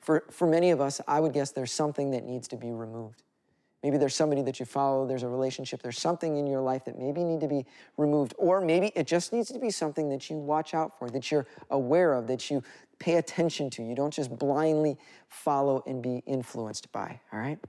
for, 0.00 0.24
for 0.30 0.48
many 0.48 0.72
of 0.72 0.80
us, 0.80 1.00
I 1.06 1.20
would 1.20 1.32
guess 1.32 1.52
there's 1.52 1.70
something 1.70 2.10
that 2.10 2.24
needs 2.24 2.48
to 2.48 2.56
be 2.56 2.72
removed. 2.72 3.22
Maybe 3.84 3.98
there's 3.98 4.16
somebody 4.16 4.42
that 4.42 4.58
you 4.58 4.66
follow, 4.66 5.06
there's 5.06 5.22
a 5.22 5.28
relationship, 5.28 5.80
there's 5.80 6.00
something 6.00 6.38
in 6.38 6.48
your 6.48 6.60
life 6.60 6.84
that 6.86 6.98
maybe 6.98 7.22
need 7.22 7.40
to 7.40 7.46
be 7.46 7.66
removed, 7.96 8.34
or 8.36 8.60
maybe 8.60 8.90
it 8.96 9.06
just 9.06 9.32
needs 9.32 9.52
to 9.52 9.60
be 9.60 9.70
something 9.70 10.08
that 10.08 10.28
you 10.28 10.36
watch 10.36 10.74
out 10.74 10.98
for, 10.98 11.08
that 11.08 11.30
you're 11.30 11.46
aware 11.70 12.12
of, 12.12 12.26
that 12.26 12.50
you 12.50 12.60
pay 12.98 13.16
attention 13.16 13.70
to. 13.70 13.84
You 13.84 13.94
don't 13.94 14.12
just 14.12 14.36
blindly 14.36 14.98
follow 15.28 15.84
and 15.86 16.02
be 16.02 16.24
influenced 16.26 16.90
by, 16.90 17.20
all 17.32 17.38
right? 17.38 17.60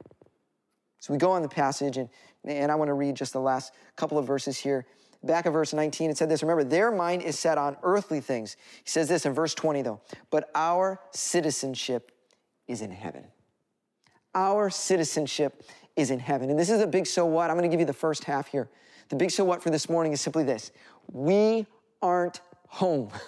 So 1.00 1.14
we 1.14 1.20
go 1.20 1.32
on 1.32 1.44
the 1.44 1.50
passage, 1.50 1.98
and, 1.98 2.10
and 2.46 2.72
I 2.72 2.76
want 2.76 2.90
to 2.90 2.94
read 2.94 3.16
just 3.16 3.34
the 3.34 3.40
last 3.40 3.74
couple 3.96 4.18
of 4.18 4.26
verses 4.26 4.58
here. 4.58 4.88
Back 5.24 5.46
of 5.46 5.54
verse 5.54 5.74
19, 5.74 6.10
it 6.10 6.18
said 6.18 6.30
this 6.30 6.42
Remember, 6.42 6.64
their 6.64 6.92
mind 6.92 7.22
is 7.22 7.38
set 7.38 7.58
on 7.58 7.78
earthly 7.84 8.22
things. 8.22 8.58
He 8.84 8.90
says 8.90 9.08
this 9.08 9.26
in 9.26 9.34
verse 9.34 9.54
20, 9.54 9.82
though, 9.84 10.02
but 10.30 10.50
our 10.56 11.00
citizenship 11.12 12.12
is 12.68 12.82
in 12.82 12.92
heaven. 12.92 13.26
Our 14.34 14.70
citizenship 14.70 15.64
is 15.96 16.10
in 16.10 16.20
heaven. 16.20 16.50
And 16.50 16.58
this 16.58 16.70
is 16.70 16.82
a 16.82 16.88
big 16.88 17.06
so 17.06 17.26
what. 17.26 17.50
I'm 17.50 17.58
going 17.58 17.70
to 17.70 17.74
give 17.74 17.82
you 17.82 17.86
the 17.86 17.94
first 17.94 18.24
half 18.24 18.48
here. 18.48 18.70
The 19.10 19.16
big 19.16 19.30
so 19.30 19.44
what 19.44 19.62
for 19.62 19.70
this 19.70 19.90
morning 19.90 20.14
is 20.14 20.22
simply 20.22 20.44
this 20.44 20.72
we 21.12 21.68
aren't 22.02 22.42
home. 22.68 23.12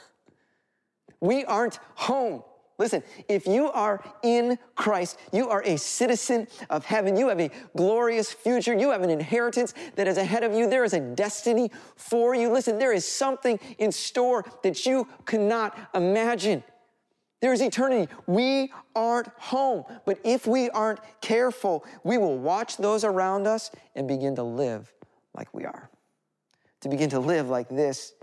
We 1.20 1.46
aren't 1.46 1.80
home. 1.96 2.44
Listen, 2.80 3.04
if 3.30 3.46
you 3.46 3.72
are 3.72 4.04
in 4.24 4.58
Christ, 4.76 5.20
you 5.32 5.50
are 5.50 5.62
a 5.64 5.78
citizen 5.78 6.48
of 6.70 6.86
heaven. 6.86 7.16
You 7.16 7.30
have 7.30 7.40
a 7.40 7.52
glorious 7.78 8.32
future. 8.32 8.74
You 8.74 8.92
have 8.92 9.04
an 9.04 9.10
inheritance 9.10 9.74
that 9.96 10.08
is 10.08 10.18
ahead 10.18 10.44
of 10.44 10.54
you. 10.54 10.68
There 10.68 10.84
is 10.84 10.94
a 10.94 11.00
destiny 11.00 11.72
for 11.96 12.34
you. 12.34 12.50
Listen, 12.52 12.80
there 12.80 12.94
is 12.94 13.08
something 13.08 13.60
in 13.78 13.92
store 13.92 14.44
that 14.64 14.86
you 14.86 15.08
cannot 15.26 15.78
imagine. 15.94 16.64
There's 17.42 17.62
eternity. 17.62 18.12
We 18.26 18.72
aren't 18.96 19.28
home. 19.38 19.84
But 20.06 20.20
if 20.24 20.48
we 20.48 20.70
aren't 20.70 21.00
careful, 21.22 21.86
we 22.04 22.18
will 22.18 22.38
watch 22.38 22.78
those 22.78 23.04
around 23.04 23.48
us 23.48 23.70
and 23.96 24.08
begin 24.08 24.36
to 24.38 24.44
live 24.44 24.92
like 25.36 25.54
we 25.54 25.66
are. 25.66 25.90
To 26.82 26.90
begin 26.90 27.10
to 27.12 27.20
live 27.20 27.50
like 27.50 27.70
this 27.70 28.14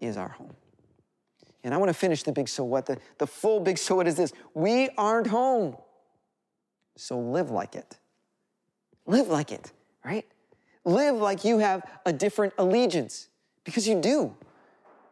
is 0.00 0.16
our 0.16 0.28
home. 0.28 0.54
And 1.64 1.72
I 1.72 1.76
want 1.76 1.90
to 1.90 1.94
finish 1.94 2.22
the 2.22 2.32
big 2.32 2.48
so 2.48 2.64
what. 2.64 2.86
The, 2.86 2.98
the 3.18 3.26
full 3.26 3.60
big 3.60 3.78
so 3.78 3.96
what 3.96 4.06
is 4.06 4.16
this 4.16 4.32
we 4.54 4.88
aren't 4.98 5.28
home. 5.28 5.76
So 6.96 7.18
live 7.18 7.50
like 7.50 7.74
it. 7.74 7.98
Live 9.06 9.28
like 9.28 9.52
it, 9.52 9.72
right? 10.04 10.26
Live 10.84 11.16
like 11.16 11.44
you 11.44 11.58
have 11.58 11.82
a 12.04 12.12
different 12.12 12.54
allegiance 12.58 13.28
because 13.64 13.86
you 13.86 14.00
do. 14.00 14.34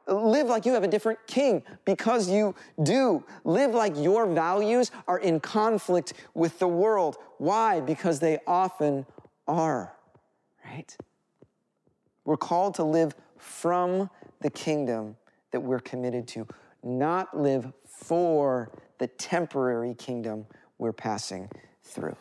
Live 0.07 0.49
like 0.49 0.67
you 0.67 0.73
have 0.73 0.83
a 0.83 0.89
different 0.89 1.19
king 1.27 1.63
because 1.85 2.29
you 2.29 2.55
do. 2.83 3.25
Live 3.45 3.73
like 3.73 3.97
your 3.97 4.27
values 4.27 4.91
are 5.07 5.19
in 5.19 5.39
conflict 5.39 6.15
with 6.35 6.59
the 6.59 6.67
world. 6.67 7.17
Why? 7.39 7.81
Because 7.81 8.19
they 8.19 8.39
often 8.47 9.07
are, 9.47 9.93
right? 10.65 10.97
We're 12.25 12.37
called 12.37 12.75
to 12.75 12.85
live 12.85 13.15
from 13.39 14.11
the 14.41 14.51
kingdom 14.51 15.17
that 15.53 15.61
we're 15.61 15.81
committed 15.81 16.29
to, 16.29 16.47
not 16.83 17.37
live 17.37 17.73
for 17.85 18.71
the 18.99 19.07
temporary 19.07 19.95
kingdom 19.95 20.47
we're 20.79 20.93
passing 20.93 21.49
through. 21.85 22.17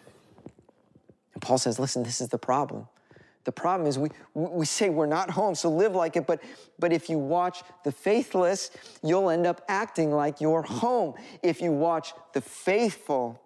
And 1.34 1.42
Paul 1.42 1.58
says, 1.58 1.80
listen, 1.80 2.04
this 2.04 2.22
is 2.22 2.30
the 2.30 2.38
problem. 2.38 2.88
The 3.46 3.52
problem 3.54 3.88
is 3.88 3.98
we, 3.98 4.10
we 4.34 4.66
say 4.66 4.90
we're 4.90 5.06
not 5.06 5.30
home, 5.30 5.56
so 5.56 5.70
live 5.70 5.96
like 5.96 6.16
it, 6.16 6.28
but, 6.28 6.44
but 6.78 6.92
if 6.92 7.10
you 7.10 7.18
watch 7.18 7.64
the 7.84 7.92
faithless, 7.92 8.70
you'll 9.02 9.30
end 9.30 9.48
up 9.48 9.62
acting 9.68 10.12
like 10.12 10.42
you're 10.42 10.62
home. 10.62 11.16
If 11.42 11.62
you 11.62 11.72
watch 11.72 12.14
the 12.34 12.42
faithful, 12.42 13.42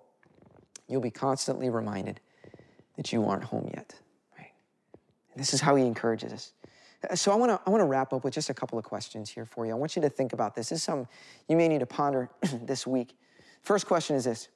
you'll 0.88 1.02
be 1.02 1.12
constantly 1.12 1.69
reminded 1.69 2.19
that 2.98 3.13
you 3.13 3.26
aren't 3.26 3.43
home 3.43 3.69
yet. 3.74 3.93
Right? 4.38 4.52
And 5.34 5.39
this 5.39 5.54
is 5.54 5.62
how 5.62 5.76
he 5.76 5.86
encourages 5.86 6.34
us. 6.34 6.52
Uh, 7.09 7.15
so 7.15 7.31
I 7.31 7.35
want 7.35 7.51
to 7.51 7.61
I 7.65 7.69
want 7.69 7.81
to 7.81 7.85
wrap 7.85 8.13
up 8.13 8.23
with 8.23 8.33
just 8.33 8.49
a 8.49 8.53
couple 8.53 8.77
of 8.77 8.85
questions 8.85 9.29
here 9.29 9.45
for 9.45 9.65
you. 9.65 9.71
I 9.71 9.75
want 9.75 9.95
you 9.95 10.01
to 10.01 10.09
think 10.09 10.33
about 10.33 10.55
this. 10.55 10.69
This 10.69 10.79
is 10.79 10.83
something 10.83 11.07
you 11.47 11.57
may 11.57 11.67
need 11.67 11.79
to 11.79 11.85
ponder 11.85 12.29
this 12.61 12.87
week. 12.87 13.15
First 13.61 13.87
question 13.87 14.15
is 14.15 14.23
this: 14.23 14.49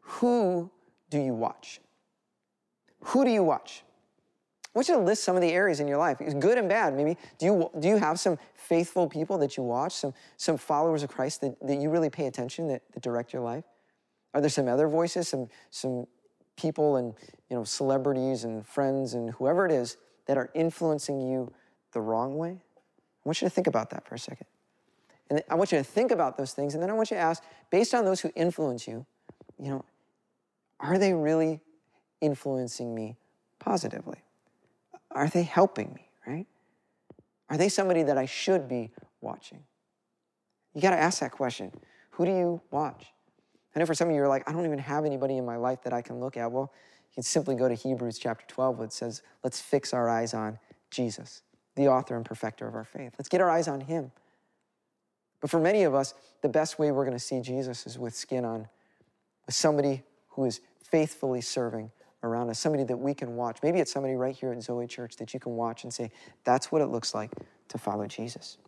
Who 0.00 0.70
do 1.10 1.18
you 1.18 1.34
watch? 1.34 1.80
Who 3.00 3.24
do 3.24 3.30
you 3.30 3.42
watch? 3.42 3.82
I 4.64 4.78
want 4.78 4.88
you 4.88 4.94
to 4.96 5.00
list 5.00 5.24
some 5.24 5.36
of 5.36 5.42
the 5.42 5.52
areas 5.52 5.80
in 5.80 5.88
your 5.88 5.96
life, 5.96 6.18
good 6.38 6.58
and 6.58 6.68
bad. 6.68 6.94
Maybe 6.94 7.16
do 7.38 7.46
you 7.46 7.70
do 7.78 7.88
you 7.88 7.96
have 7.96 8.20
some 8.20 8.38
faithful 8.54 9.08
people 9.08 9.38
that 9.38 9.56
you 9.56 9.62
watch, 9.62 9.92
some 9.92 10.12
some 10.36 10.58
followers 10.58 11.02
of 11.02 11.08
Christ 11.08 11.40
that, 11.40 11.56
that 11.66 11.78
you 11.78 11.88
really 11.88 12.10
pay 12.10 12.26
attention 12.26 12.68
that, 12.68 12.82
that 12.92 13.02
direct 13.02 13.32
your 13.32 13.42
life? 13.42 13.64
Are 14.34 14.40
there 14.40 14.50
some 14.50 14.68
other 14.68 14.88
voices, 14.88 15.28
some 15.28 15.48
some 15.70 16.06
people 16.56 16.96
and 16.96 17.14
you 17.48 17.56
know 17.56 17.64
celebrities 17.64 18.44
and 18.44 18.66
friends 18.66 19.14
and 19.14 19.30
whoever 19.30 19.64
it 19.64 19.72
is 19.72 19.96
that 20.26 20.36
are 20.36 20.50
influencing 20.54 21.20
you 21.20 21.52
the 21.96 22.00
wrong 22.02 22.36
way? 22.36 22.50
I 22.50 23.22
want 23.24 23.40
you 23.40 23.46
to 23.46 23.50
think 23.50 23.66
about 23.66 23.88
that 23.90 24.06
for 24.06 24.14
a 24.14 24.18
second. 24.18 24.46
And 25.30 25.42
I 25.50 25.54
want 25.54 25.72
you 25.72 25.78
to 25.78 25.84
think 25.84 26.10
about 26.10 26.36
those 26.36 26.52
things, 26.52 26.74
and 26.74 26.82
then 26.82 26.90
I 26.90 26.92
want 26.92 27.10
you 27.10 27.16
to 27.16 27.22
ask, 27.22 27.42
based 27.70 27.94
on 27.94 28.04
those 28.04 28.20
who 28.20 28.30
influence 28.36 28.86
you, 28.86 29.06
you 29.58 29.70
know, 29.70 29.84
are 30.78 30.98
they 30.98 31.14
really 31.14 31.60
influencing 32.20 32.94
me 32.94 33.16
positively? 33.58 34.18
Are 35.10 35.28
they 35.28 35.42
helping 35.42 35.94
me, 35.94 36.10
right? 36.26 36.46
Are 37.48 37.56
they 37.56 37.70
somebody 37.70 38.02
that 38.02 38.18
I 38.18 38.26
should 38.26 38.68
be 38.68 38.90
watching? 39.22 39.62
You 40.74 40.82
got 40.82 40.90
to 40.90 40.98
ask 40.98 41.20
that 41.20 41.32
question. 41.32 41.72
Who 42.10 42.26
do 42.26 42.30
you 42.30 42.60
watch? 42.70 43.06
I 43.74 43.78
know 43.78 43.86
for 43.86 43.94
some 43.94 44.08
of 44.08 44.12
you, 44.12 44.18
you're 44.18 44.28
like, 44.28 44.48
I 44.48 44.52
don't 44.52 44.66
even 44.66 44.78
have 44.78 45.06
anybody 45.06 45.38
in 45.38 45.46
my 45.46 45.56
life 45.56 45.82
that 45.84 45.94
I 45.94 46.02
can 46.02 46.20
look 46.20 46.36
at. 46.36 46.52
Well, 46.52 46.70
you 47.10 47.14
can 47.14 47.22
simply 47.22 47.54
go 47.54 47.68
to 47.68 47.74
Hebrews 47.74 48.18
chapter 48.18 48.44
12, 48.46 48.76
where 48.78 48.84
it 48.84 48.92
says, 48.92 49.22
let's 49.42 49.60
fix 49.60 49.94
our 49.94 50.08
eyes 50.10 50.34
on 50.34 50.58
Jesus, 50.90 51.42
the 51.76 51.88
author 51.88 52.16
and 52.16 52.24
perfecter 52.24 52.66
of 52.66 52.74
our 52.74 52.84
faith. 52.84 53.14
Let's 53.18 53.28
get 53.28 53.40
our 53.40 53.50
eyes 53.50 53.68
on 53.68 53.82
him. 53.82 54.10
But 55.40 55.50
for 55.50 55.60
many 55.60 55.84
of 55.84 55.94
us, 55.94 56.14
the 56.42 56.48
best 56.48 56.78
way 56.78 56.90
we're 56.90 57.04
going 57.04 57.16
to 57.16 57.22
see 57.22 57.40
Jesus 57.40 57.86
is 57.86 57.98
with 57.98 58.14
skin 58.14 58.44
on, 58.44 58.68
with 59.46 59.54
somebody 59.54 60.02
who 60.30 60.44
is 60.44 60.60
faithfully 60.82 61.40
serving 61.40 61.90
around 62.22 62.50
us, 62.50 62.58
somebody 62.58 62.84
that 62.84 62.96
we 62.96 63.14
can 63.14 63.36
watch. 63.36 63.58
Maybe 63.62 63.78
it's 63.78 63.92
somebody 63.92 64.14
right 64.14 64.34
here 64.34 64.52
at 64.52 64.62
Zoe 64.62 64.86
Church 64.86 65.16
that 65.16 65.34
you 65.34 65.40
can 65.40 65.52
watch 65.52 65.84
and 65.84 65.92
say, 65.92 66.10
that's 66.44 66.72
what 66.72 66.82
it 66.82 66.86
looks 66.86 67.14
like 67.14 67.32
to 67.68 67.78
follow 67.78 68.06
Jesus. 68.06 68.58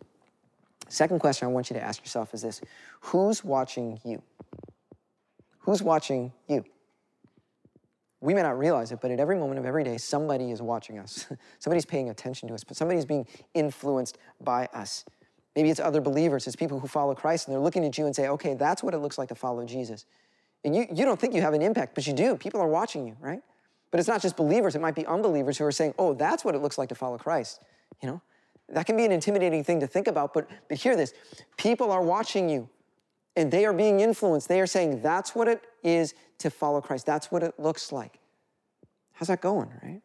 Second 0.87 1.19
question 1.19 1.47
I 1.47 1.51
want 1.51 1.69
you 1.69 1.75
to 1.75 1.83
ask 1.83 2.01
yourself 2.01 2.33
is 2.33 2.41
this 2.41 2.61
Who's 3.01 3.43
watching 3.43 3.99
you? 4.03 4.21
Who's 5.59 5.83
watching 5.83 6.31
you? 6.47 6.63
We 8.21 8.33
may 8.33 8.41
not 8.41 8.59
realize 8.59 8.91
it, 8.91 8.99
but 9.01 9.11
at 9.11 9.19
every 9.19 9.37
moment 9.37 9.59
of 9.59 9.65
every 9.65 9.83
day, 9.83 9.97
somebody 9.97 10.51
is 10.51 10.61
watching 10.61 10.99
us. 10.99 11.27
somebody's 11.59 11.85
paying 11.85 12.09
attention 12.09 12.49
to 12.49 12.53
us, 12.53 12.63
but 12.63 12.75
somebody's 12.75 13.05
being 13.05 13.25
influenced 13.53 14.17
by 14.41 14.65
us. 14.73 15.05
Maybe 15.55 15.69
it's 15.69 15.79
other 15.79 16.01
believers, 16.01 16.45
it's 16.45 16.55
people 16.55 16.79
who 16.79 16.87
follow 16.87 17.15
Christ, 17.15 17.47
and 17.47 17.53
they're 17.53 17.61
looking 17.61 17.85
at 17.85 17.97
you 17.97 18.05
and 18.05 18.15
say, 18.15 18.27
okay, 18.27 18.53
that's 18.53 18.83
what 18.83 18.93
it 18.93 18.99
looks 18.99 19.17
like 19.17 19.29
to 19.29 19.35
follow 19.35 19.65
Jesus. 19.65 20.05
And 20.63 20.75
you, 20.75 20.85
you 20.93 21.05
don't 21.05 21.19
think 21.19 21.33
you 21.33 21.41
have 21.41 21.53
an 21.53 21.61
impact, 21.61 21.95
but 21.95 22.05
you 22.05 22.13
do. 22.13 22.35
People 22.35 22.61
are 22.61 22.67
watching 22.67 23.07
you, 23.07 23.15
right? 23.19 23.41
But 23.91 23.99
it's 23.99 24.09
not 24.09 24.21
just 24.21 24.35
believers, 24.35 24.75
it 24.75 24.81
might 24.81 24.95
be 24.95 25.05
unbelievers 25.05 25.57
who 25.57 25.65
are 25.65 25.71
saying, 25.71 25.95
oh, 25.97 26.13
that's 26.13 26.43
what 26.43 26.55
it 26.55 26.59
looks 26.59 26.77
like 26.77 26.89
to 26.89 26.95
follow 26.95 27.17
Christ. 27.17 27.61
You 28.01 28.09
know? 28.09 28.21
That 28.71 28.85
can 28.85 28.97
be 28.97 29.05
an 29.05 29.11
intimidating 29.11 29.63
thing 29.63 29.79
to 29.79 29.87
think 29.87 30.07
about, 30.07 30.33
but, 30.33 30.47
but 30.67 30.77
hear 30.77 30.95
this 30.95 31.13
people 31.57 31.91
are 31.91 32.03
watching 32.03 32.49
you 32.49 32.69
and 33.35 33.51
they 33.51 33.65
are 33.65 33.73
being 33.73 33.99
influenced. 33.99 34.47
They 34.47 34.61
are 34.61 34.67
saying, 34.67 35.01
that's 35.01 35.33
what 35.33 35.47
it 35.47 35.63
is 35.83 36.13
to 36.39 36.49
follow 36.49 36.81
Christ. 36.81 37.05
That's 37.05 37.31
what 37.31 37.43
it 37.43 37.59
looks 37.59 37.91
like. 37.91 38.19
How's 39.13 39.27
that 39.27 39.41
going, 39.41 39.69
right? 39.83 40.01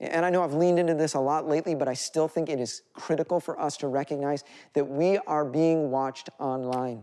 And 0.00 0.24
I 0.24 0.30
know 0.30 0.44
I've 0.44 0.54
leaned 0.54 0.78
into 0.78 0.94
this 0.94 1.14
a 1.14 1.20
lot 1.20 1.48
lately, 1.48 1.74
but 1.74 1.88
I 1.88 1.94
still 1.94 2.28
think 2.28 2.48
it 2.48 2.60
is 2.60 2.82
critical 2.94 3.40
for 3.40 3.60
us 3.60 3.76
to 3.78 3.88
recognize 3.88 4.44
that 4.74 4.84
we 4.84 5.18
are 5.18 5.44
being 5.44 5.90
watched 5.90 6.30
online. 6.38 7.02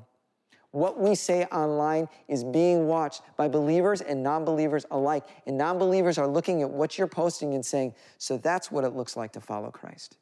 What 0.71 0.99
we 0.99 1.15
say 1.15 1.45
online 1.45 2.07
is 2.27 2.43
being 2.43 2.87
watched 2.87 3.21
by 3.37 3.47
believers 3.47 4.01
and 4.01 4.23
non 4.23 4.45
believers 4.45 4.85
alike. 4.91 5.23
And 5.45 5.57
non 5.57 5.77
believers 5.77 6.17
are 6.17 6.27
looking 6.27 6.61
at 6.61 6.69
what 6.69 6.97
you're 6.97 7.07
posting 7.07 7.53
and 7.53 7.65
saying, 7.65 7.95
so 8.17 8.37
that's 8.37 8.71
what 8.71 8.83
it 8.83 8.89
looks 8.89 9.17
like 9.17 9.33
to 9.33 9.41
follow 9.41 9.71
Christ. 9.71 10.17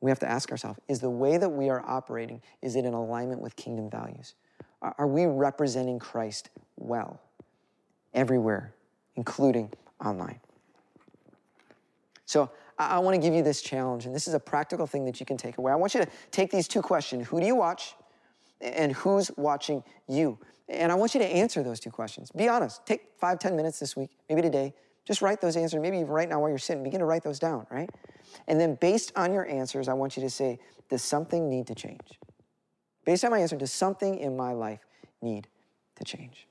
We 0.00 0.10
have 0.10 0.18
to 0.20 0.30
ask 0.30 0.50
ourselves 0.50 0.78
is 0.88 1.00
the 1.00 1.10
way 1.10 1.36
that 1.36 1.48
we 1.48 1.68
are 1.70 1.82
operating, 1.86 2.42
is 2.60 2.76
it 2.76 2.84
in 2.84 2.92
alignment 2.92 3.40
with 3.40 3.56
kingdom 3.56 3.88
values? 3.88 4.34
Are 4.82 5.06
we 5.06 5.26
representing 5.26 5.98
Christ 5.98 6.50
well 6.76 7.20
everywhere, 8.14 8.74
including 9.16 9.70
online? 10.04 10.40
So 12.26 12.50
I, 12.78 12.98
want 12.98 13.14
to 13.14 13.20
give 13.20 13.34
you 13.34 13.42
this 13.42 13.60
challenge, 13.60 14.06
and 14.06 14.14
this 14.14 14.26
is 14.26 14.34
a 14.34 14.40
practical 14.40 14.86
thing 14.86 15.04
that 15.04 15.20
you 15.20 15.26
can 15.26 15.36
take 15.36 15.58
away. 15.58 15.72
I 15.72 15.76
want 15.76 15.94
you 15.94 16.00
to 16.00 16.08
take 16.30 16.50
these 16.50 16.66
two 16.66 16.82
questions 16.82 17.28
Who 17.28 17.40
do 17.40 17.46
you 17.46 17.54
watch? 17.54 17.94
and 18.62 18.92
who's 18.92 19.30
watching 19.36 19.82
you? 20.08 20.38
And 20.68 20.90
I 20.90 20.94
want 20.94 21.14
you 21.14 21.20
to 21.20 21.26
answer 21.26 21.62
those 21.62 21.80
two 21.80 21.90
questions. 21.90 22.30
Be 22.30 22.48
honest. 22.48 22.86
Take 22.86 23.08
five, 23.18 23.38
ten 23.38 23.56
minutes 23.56 23.78
this 23.78 23.96
week, 23.96 24.10
maybe 24.28 24.40
today. 24.40 24.72
Just 25.04 25.20
write 25.20 25.40
those 25.40 25.56
answers, 25.56 25.80
maybe 25.82 25.98
even 25.98 26.08
right 26.08 26.28
now 26.28 26.40
while 26.40 26.48
you're 26.48 26.58
sitting. 26.58 26.84
Begin 26.84 27.00
to 27.00 27.06
write 27.06 27.24
those 27.24 27.40
down, 27.40 27.66
right? 27.70 27.90
And 28.46 28.60
then 28.60 28.76
based 28.76 29.12
on 29.16 29.32
your 29.32 29.46
answers, 29.46 29.88
I 29.88 29.94
want 29.94 30.16
you 30.16 30.22
to 30.22 30.30
say, 30.30 30.60
does 30.88 31.02
something 31.02 31.50
need 31.50 31.66
to 31.66 31.74
change? 31.74 32.20
Based 33.04 33.24
on 33.24 33.32
my 33.32 33.40
answer, 33.40 33.56
does 33.56 33.72
something 33.72 34.16
in 34.16 34.36
my 34.36 34.52
life 34.52 34.86
need 35.20 35.48
to 35.96 36.04
change? 36.04 36.46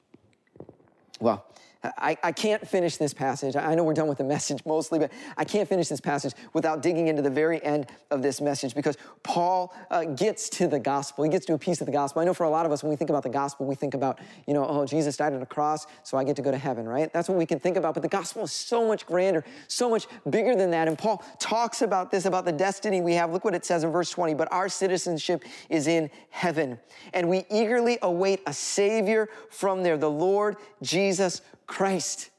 Well, 1.21 1.45
I, 1.83 2.15
I, 2.21 2.31
can't 2.31 2.67
finish 2.67 2.97
this 2.97 3.11
passage. 3.11 3.55
I 3.55 3.73
know 3.73 3.83
we're 3.83 3.95
done 3.95 4.07
with 4.07 4.19
the 4.19 4.23
message 4.35 4.61
mostly, 4.67 4.99
but 4.99 5.11
I 5.35 5.43
can't 5.43 5.67
finish 5.67 5.87
this 5.87 5.99
passage 5.99 6.33
without 6.53 6.83
digging 6.83 7.07
into 7.07 7.23
the 7.23 7.29
very 7.29 7.63
end 7.63 7.87
of 8.11 8.21
this 8.21 8.39
message 8.39 8.75
because 8.75 8.97
Paul 9.23 9.73
uh, 9.89 10.03
gets 10.03 10.47
to 10.49 10.67
the 10.67 10.77
gospel. 10.77 11.23
He 11.23 11.31
gets 11.31 11.47
to 11.47 11.53
a 11.53 11.57
piece 11.57 11.81
of 11.81 11.87
the 11.87 11.91
gospel. 11.91 12.21
I 12.21 12.25
know 12.25 12.35
for 12.35 12.43
a 12.43 12.51
lot 12.51 12.67
of 12.67 12.71
us, 12.71 12.83
when 12.83 12.91
we 12.91 12.95
think 12.95 13.09
about 13.09 13.23
the 13.23 13.29
gospel, 13.29 13.65
we 13.65 13.73
think 13.73 13.95
about, 13.95 14.19
you 14.45 14.53
know, 14.53 14.63
oh, 14.67 14.85
Jesus 14.85 15.17
died 15.17 15.33
on 15.33 15.41
a 15.41 15.45
cross, 15.45 15.87
so 16.03 16.19
I 16.19 16.23
get 16.23 16.35
to 16.35 16.43
go 16.43 16.51
to 16.51 16.57
heaven, 16.57 16.87
right? 16.87 17.11
That's 17.11 17.27
what 17.27 17.37
we 17.37 17.47
can 17.47 17.59
think 17.59 17.77
about. 17.77 17.95
But 17.95 18.03
the 18.03 18.09
gospel 18.09 18.43
is 18.43 18.51
so 18.51 18.87
much 18.87 19.07
grander, 19.07 19.43
so 19.67 19.89
much 19.89 20.05
bigger 20.29 20.55
than 20.55 20.69
that. 20.71 20.87
And 20.87 20.95
Paul 20.95 21.23
talks 21.39 21.81
about 21.81 22.11
this, 22.11 22.25
about 22.25 22.45
the 22.45 22.51
destiny 22.51 23.01
we 23.01 23.15
have. 23.15 23.33
Look 23.33 23.43
what 23.43 23.55
it 23.55 23.65
says 23.65 23.83
in 23.83 23.91
verse 23.91 24.11
20. 24.11 24.35
But 24.35 24.51
our 24.51 24.69
citizenship 24.69 25.43
is 25.67 25.87
in 25.87 26.11
heaven, 26.29 26.77
and 27.15 27.27
we 27.27 27.45
eagerly 27.49 27.97
await 28.03 28.41
a 28.45 28.53
Savior 28.53 29.29
from 29.49 29.81
there, 29.81 29.97
the 29.97 30.09
Lord 30.09 30.57
Jesus 30.83 31.41
Christ. 31.71 32.31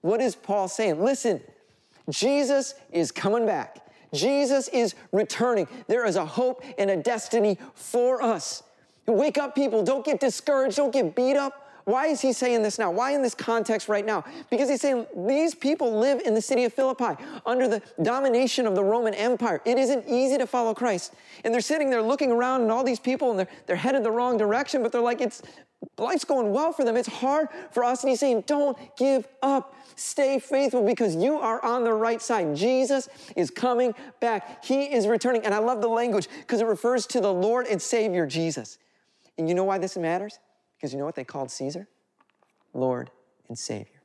What 0.00 0.20
is 0.20 0.34
Paul 0.34 0.66
saying? 0.66 1.00
Listen, 1.02 1.40
Jesus 2.10 2.74
is 2.90 3.12
coming 3.12 3.46
back. 3.46 3.86
Jesus 4.12 4.66
is 4.68 4.96
returning. 5.12 5.68
There 5.86 6.04
is 6.04 6.16
a 6.16 6.26
hope 6.26 6.64
and 6.76 6.90
a 6.90 6.96
destiny 6.96 7.58
for 7.74 8.20
us. 8.20 8.64
Wake 9.06 9.38
up, 9.38 9.54
people. 9.54 9.84
Don't 9.84 10.04
get 10.04 10.18
discouraged. 10.18 10.76
Don't 10.76 10.92
get 10.92 11.14
beat 11.14 11.36
up. 11.36 11.61
Why 11.84 12.06
is 12.06 12.20
he 12.20 12.32
saying 12.32 12.62
this 12.62 12.78
now? 12.78 12.90
Why 12.90 13.12
in 13.12 13.22
this 13.22 13.34
context 13.34 13.88
right 13.88 14.04
now? 14.04 14.24
Because 14.50 14.68
he's 14.68 14.80
saying 14.80 15.06
these 15.26 15.54
people 15.54 15.98
live 15.98 16.20
in 16.20 16.34
the 16.34 16.40
city 16.40 16.64
of 16.64 16.72
Philippi 16.72 17.20
under 17.44 17.66
the 17.68 17.82
domination 18.02 18.66
of 18.66 18.74
the 18.74 18.84
Roman 18.84 19.14
Empire. 19.14 19.60
It 19.64 19.78
isn't 19.78 20.04
easy 20.08 20.38
to 20.38 20.46
follow 20.46 20.74
Christ. 20.74 21.14
And 21.44 21.52
they're 21.52 21.60
sitting 21.60 21.90
there 21.90 22.02
looking 22.02 22.30
around 22.30 22.62
and 22.62 22.70
all 22.70 22.84
these 22.84 23.00
people 23.00 23.30
and 23.30 23.38
they're, 23.38 23.48
they're 23.66 23.76
headed 23.76 24.04
the 24.04 24.10
wrong 24.10 24.38
direction, 24.38 24.82
but 24.82 24.92
they're 24.92 25.00
like, 25.00 25.20
it's 25.20 25.42
life's 25.98 26.24
going 26.24 26.52
well 26.52 26.72
for 26.72 26.84
them. 26.84 26.96
It's 26.96 27.08
hard 27.08 27.48
for 27.70 27.84
us. 27.84 28.02
And 28.02 28.10
he's 28.10 28.20
saying, 28.20 28.44
don't 28.46 28.78
give 28.96 29.26
up. 29.42 29.74
Stay 29.96 30.38
faithful 30.38 30.84
because 30.84 31.14
you 31.16 31.38
are 31.38 31.62
on 31.64 31.84
the 31.84 31.92
right 31.92 32.22
side. 32.22 32.54
Jesus 32.56 33.08
is 33.36 33.50
coming 33.50 33.94
back. 34.20 34.64
He 34.64 34.84
is 34.84 35.06
returning. 35.06 35.44
And 35.44 35.54
I 35.54 35.58
love 35.58 35.80
the 35.80 35.88
language 35.88 36.28
because 36.40 36.60
it 36.60 36.66
refers 36.66 37.06
to 37.08 37.20
the 37.20 37.32
Lord 37.32 37.66
and 37.66 37.80
Savior 37.80 38.26
Jesus. 38.26 38.78
And 39.36 39.48
you 39.48 39.54
know 39.54 39.64
why 39.64 39.78
this 39.78 39.96
matters? 39.96 40.38
Because 40.82 40.92
you 40.92 40.98
know 40.98 41.04
what 41.04 41.14
they 41.14 41.22
called 41.22 41.48
Caesar? 41.48 41.86
Lord 42.74 43.08
and 43.46 43.56
Savior. 43.56 44.02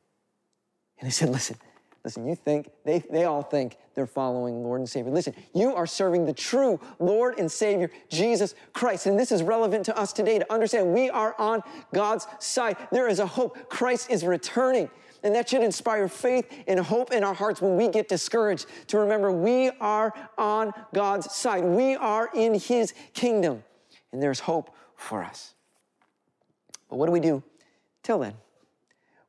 And 1.00 1.08
they 1.08 1.12
said, 1.12 1.30
listen, 1.30 1.58
listen, 2.04 2.28
you 2.28 2.36
think, 2.36 2.70
they, 2.86 3.00
they 3.00 3.24
all 3.24 3.42
think 3.42 3.78
they're 3.96 4.06
following 4.06 4.62
Lord 4.62 4.82
and 4.82 4.88
Savior. 4.88 5.12
Listen, 5.12 5.34
you 5.56 5.74
are 5.74 5.88
serving 5.88 6.26
the 6.26 6.34
true 6.34 6.80
Lord 7.00 7.40
and 7.40 7.52
Savior, 7.52 7.90
Jesus 8.10 8.54
Christ. 8.74 9.08
And 9.08 9.18
this 9.18 9.32
is 9.32 9.42
relevant 9.42 9.86
to 9.86 9.98
us 9.98 10.14
today 10.14 10.38
to 10.38 10.54
understand 10.54 10.94
we 10.94 11.10
are 11.10 11.34
on 11.40 11.64
God's 11.96 12.28
side. 12.38 12.78
There 12.92 13.08
is 13.08 13.18
a 13.18 13.26
hope. 13.26 13.70
Christ 13.70 14.12
is 14.12 14.24
returning. 14.24 14.88
And 15.24 15.34
that 15.34 15.50
should 15.50 15.64
inspire 15.64 16.08
faith 16.08 16.48
and 16.68 16.80
hope 16.80 17.12
in 17.12 17.24
our 17.24 17.34
hearts 17.34 17.60
when 17.60 17.76
we 17.76 17.88
get 17.88 18.08
discouraged 18.08 18.68
to 18.90 19.00
remember 19.00 19.32
we 19.32 19.72
are 19.82 20.14
on 20.38 20.74
God's 20.94 21.34
side. 21.34 21.64
We 21.64 21.96
are 21.96 22.30
in 22.36 22.54
His 22.54 22.94
kingdom. 23.16 23.64
And 24.12 24.22
there's 24.22 24.42
hope 24.42 24.76
for 24.96 25.24
us. 25.24 25.56
But 26.90 26.98
what 26.98 27.06
do 27.06 27.12
we 27.12 27.20
do 27.20 27.44
till 28.04 28.20
then? 28.20 28.34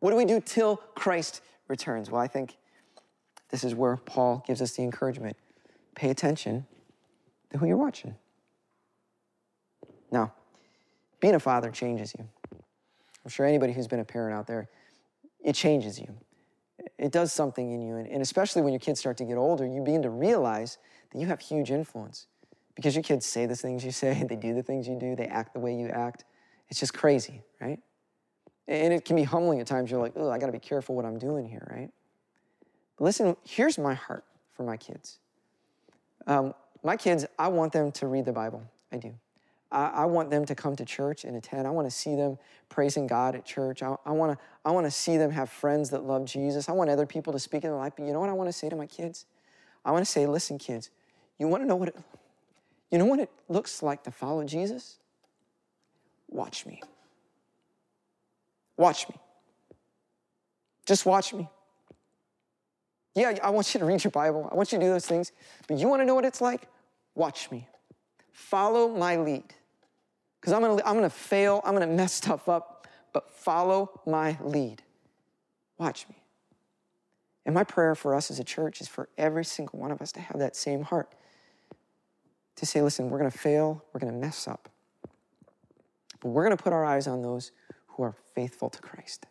What 0.01 0.11
do 0.11 0.17
we 0.17 0.25
do 0.25 0.41
till 0.41 0.77
Christ 0.95 1.43
returns? 1.67 2.11
Well, 2.11 2.21
I 2.21 2.29
think 2.29 2.57
this 3.51 3.65
is 3.65 3.75
where 3.75 3.97
Paul 3.97 4.45
gives 4.47 4.63
us 4.63 4.73
the 4.73 4.83
encouragement 4.83 5.37
pay 5.95 6.11
attention 6.11 6.67
to 7.51 7.59
who 7.59 7.67
you're 7.67 7.77
watching. 7.77 8.15
Now, 10.11 10.33
being 11.21 11.35
a 11.35 11.41
father 11.41 11.71
changes 11.71 12.15
you. 12.17 12.29
I'm 12.53 13.31
sure 13.31 13.45
anybody 13.45 13.73
who's 13.73 13.89
been 13.89 14.01
a 14.01 14.05
parent 14.05 14.35
out 14.35 14.47
there, 14.47 14.69
it 15.45 15.55
changes 15.55 15.99
you. 15.99 16.15
It 16.99 17.11
does 17.11 17.33
something 17.33 17.73
in 17.73 17.83
you. 17.83 17.97
And 17.97 18.23
especially 18.23 18.63
when 18.63 18.73
your 18.73 18.81
kids 18.81 19.01
start 19.01 19.17
to 19.19 19.25
get 19.25 19.37
older, 19.37 19.67
you 19.67 19.83
begin 19.83 20.03
to 20.03 20.11
realize 20.11 20.79
that 21.13 21.19
you 21.19 21.27
have 21.27 21.41
huge 21.41 21.71
influence 21.71 22.27
because 22.75 22.95
your 22.95 23.03
kids 23.03 23.27
say 23.27 23.45
the 23.47 23.57
things 23.57 23.85
you 23.85 23.91
say, 23.91 24.25
they 24.29 24.37
do 24.37 24.55
the 24.55 24.63
things 24.63 24.87
you 24.87 24.99
do, 24.99 25.17
they 25.17 25.27
act 25.27 25.53
the 25.53 25.61
way 25.61 25.75
you 25.75 25.89
act. 25.89 26.25
It's 26.71 26.81
just 26.81 26.95
crazy, 26.95 27.43
right? 27.61 27.81
And 28.67 28.93
it 28.93 29.05
can 29.05 29.17
be 29.17 29.23
humbling 29.23 29.61
at 29.61 29.67
times. 29.67 29.91
You're 29.91 30.01
like, 30.01 30.13
oh, 30.17 30.31
I 30.31 30.39
got 30.39 30.47
to 30.47 30.53
be 30.53 30.59
careful 30.59 30.95
what 30.95 31.05
I'm 31.05 31.19
doing 31.19 31.49
here, 31.49 31.67
right? 31.71 31.91
But 32.99 33.05
listen, 33.05 33.37
here's 33.45 33.79
my 33.79 33.95
heart 33.95 34.25
for 34.55 34.65
my 34.65 34.77
kids. 34.77 35.19
Um, 36.27 36.55
my 36.83 36.97
kids, 36.97 37.25
I 37.39 37.49
want 37.49 37.73
them 37.73 37.91
to 37.93 38.07
read 38.07 38.27
the 38.27 38.33
Bible. 38.33 38.63
I 38.93 38.99
do. 38.99 39.15
I, 39.71 39.87
I, 39.87 40.05
want 40.07 40.31
them 40.31 40.45
to 40.47 40.55
come 40.55 40.77
to 40.77 40.85
church 40.85 41.25
and 41.25 41.37
attend. 41.37 41.67
I 41.67 41.71
want 41.71 41.87
to 41.87 41.91
see 41.91 42.15
them 42.15 42.39
praising 42.69 43.07
God 43.07 43.35
at 43.35 43.45
church. 43.45 43.83
I, 43.83 43.95
I 44.05 44.13
want 44.13 44.33
to 44.33 44.45
I 44.65 44.71
want 44.71 44.87
to 44.87 44.91
see 44.91 45.17
them 45.17 45.31
have 45.31 45.51
friends 45.51 45.91
that 45.91 46.05
love 46.05 46.25
Jesus. 46.25 46.69
I 46.69 46.73
want 46.73 46.91
other 46.91 47.07
people 47.07 47.33
to 47.33 47.39
speak 47.39 47.65
in 47.65 47.71
their 47.71 47.79
life. 47.79 47.95
But 47.97 48.07
you 48.07 48.13
know 48.13 48.21
what 48.21 48.31
I 48.31 48.35
want 48.35 48.49
to 48.49 48.53
say 48.53 48.69
to 48.69 48.77
my 48.77 48.87
kids? 48.87 49.27
I 49.85 49.91
want 49.91 50.05
to 50.05 50.11
say, 50.11 50.27
listen, 50.27 50.59
kids, 50.59 50.91
you 51.39 51.49
want 51.49 51.63
to 51.63 51.67
know 51.67 51.77
what 51.77 51.89
it, 51.89 51.97
you 52.91 52.99
know 52.99 53.07
what 53.07 53.21
it 53.21 53.31
looks 53.49 53.83
like 53.83 54.05
to 54.05 54.11
follow 54.11 54.45
Jesus? 54.45 54.99
Watch 56.29 56.67
me. 56.67 56.83
Watch 58.77 59.09
me. 59.09 59.17
Just 60.87 61.05
watch 61.05 61.35
me. 61.35 61.49
Yeah, 63.15 63.37
I 63.43 63.51
want 63.51 63.75
you 63.75 63.81
to 63.81 63.87
read 63.87 64.05
your 64.05 64.11
Bible. 64.13 64.49
I 64.51 64.55
want 64.55 64.71
you 64.71 64.79
to 64.79 64.85
do 64.85 64.91
those 64.91 65.07
things. 65.07 65.33
But 65.67 65.79
you 65.79 65.89
want 65.89 66.01
to 66.03 66.07
know 66.07 66.15
what 66.15 66.25
it's 66.25 66.41
like? 66.41 66.69
Watch 67.15 67.51
me. 67.51 67.67
Follow 68.33 68.89
my 68.89 69.17
lead. 69.17 69.53
Because 70.41 70.53
I'm 70.53 70.63
going 70.63 70.79
to 70.79 70.87
I'm 70.87 70.95
going 70.95 71.09
to 71.09 71.11
fail. 71.11 71.61
I'm 71.65 71.75
going 71.75 71.89
to 71.89 71.95
mess 71.95 72.13
stuff 72.13 72.49
up. 72.49 72.87
But 73.13 73.31
follow 73.31 74.01
my 74.07 74.39
lead. 74.41 74.83
Watch 75.79 76.09
me. 76.09 76.15
And 77.45 77.55
my 77.55 77.65
prayer 77.65 77.95
for 77.95 78.15
us 78.15 78.31
as 78.31 78.39
a 78.39 78.45
church 78.45 78.81
is 78.81 78.89
for 78.89 79.09
every 79.19 79.45
single 79.45 79.79
one 79.79 79.91
of 79.91 80.01
us 80.01 80.13
to 80.13 80.21
have 80.21 80.39
that 80.39 80.55
same 80.55 80.83
heart. 80.83 81.13
To 82.57 82.67
say, 82.67 82.83
listen, 82.83 83.09
we're 83.11 83.19
going 83.19 83.31
to 83.31 83.39
fail. 83.39 83.83
We're 83.93 84.01
going 84.01 84.13
to 84.13 84.19
mess 84.19 84.47
up. 84.47 84.69
But 86.21 86.29
we're 86.29 86.45
going 86.45 86.57
to 86.57 86.63
put 86.63 86.73
our 86.73 86.85
eyes 86.85 87.07
on 87.07 87.23
those 87.23 87.53
who 87.89 88.03
are 88.03 88.15
faithful 88.35 88.71
to 88.71 88.81
Christ. 88.81 89.27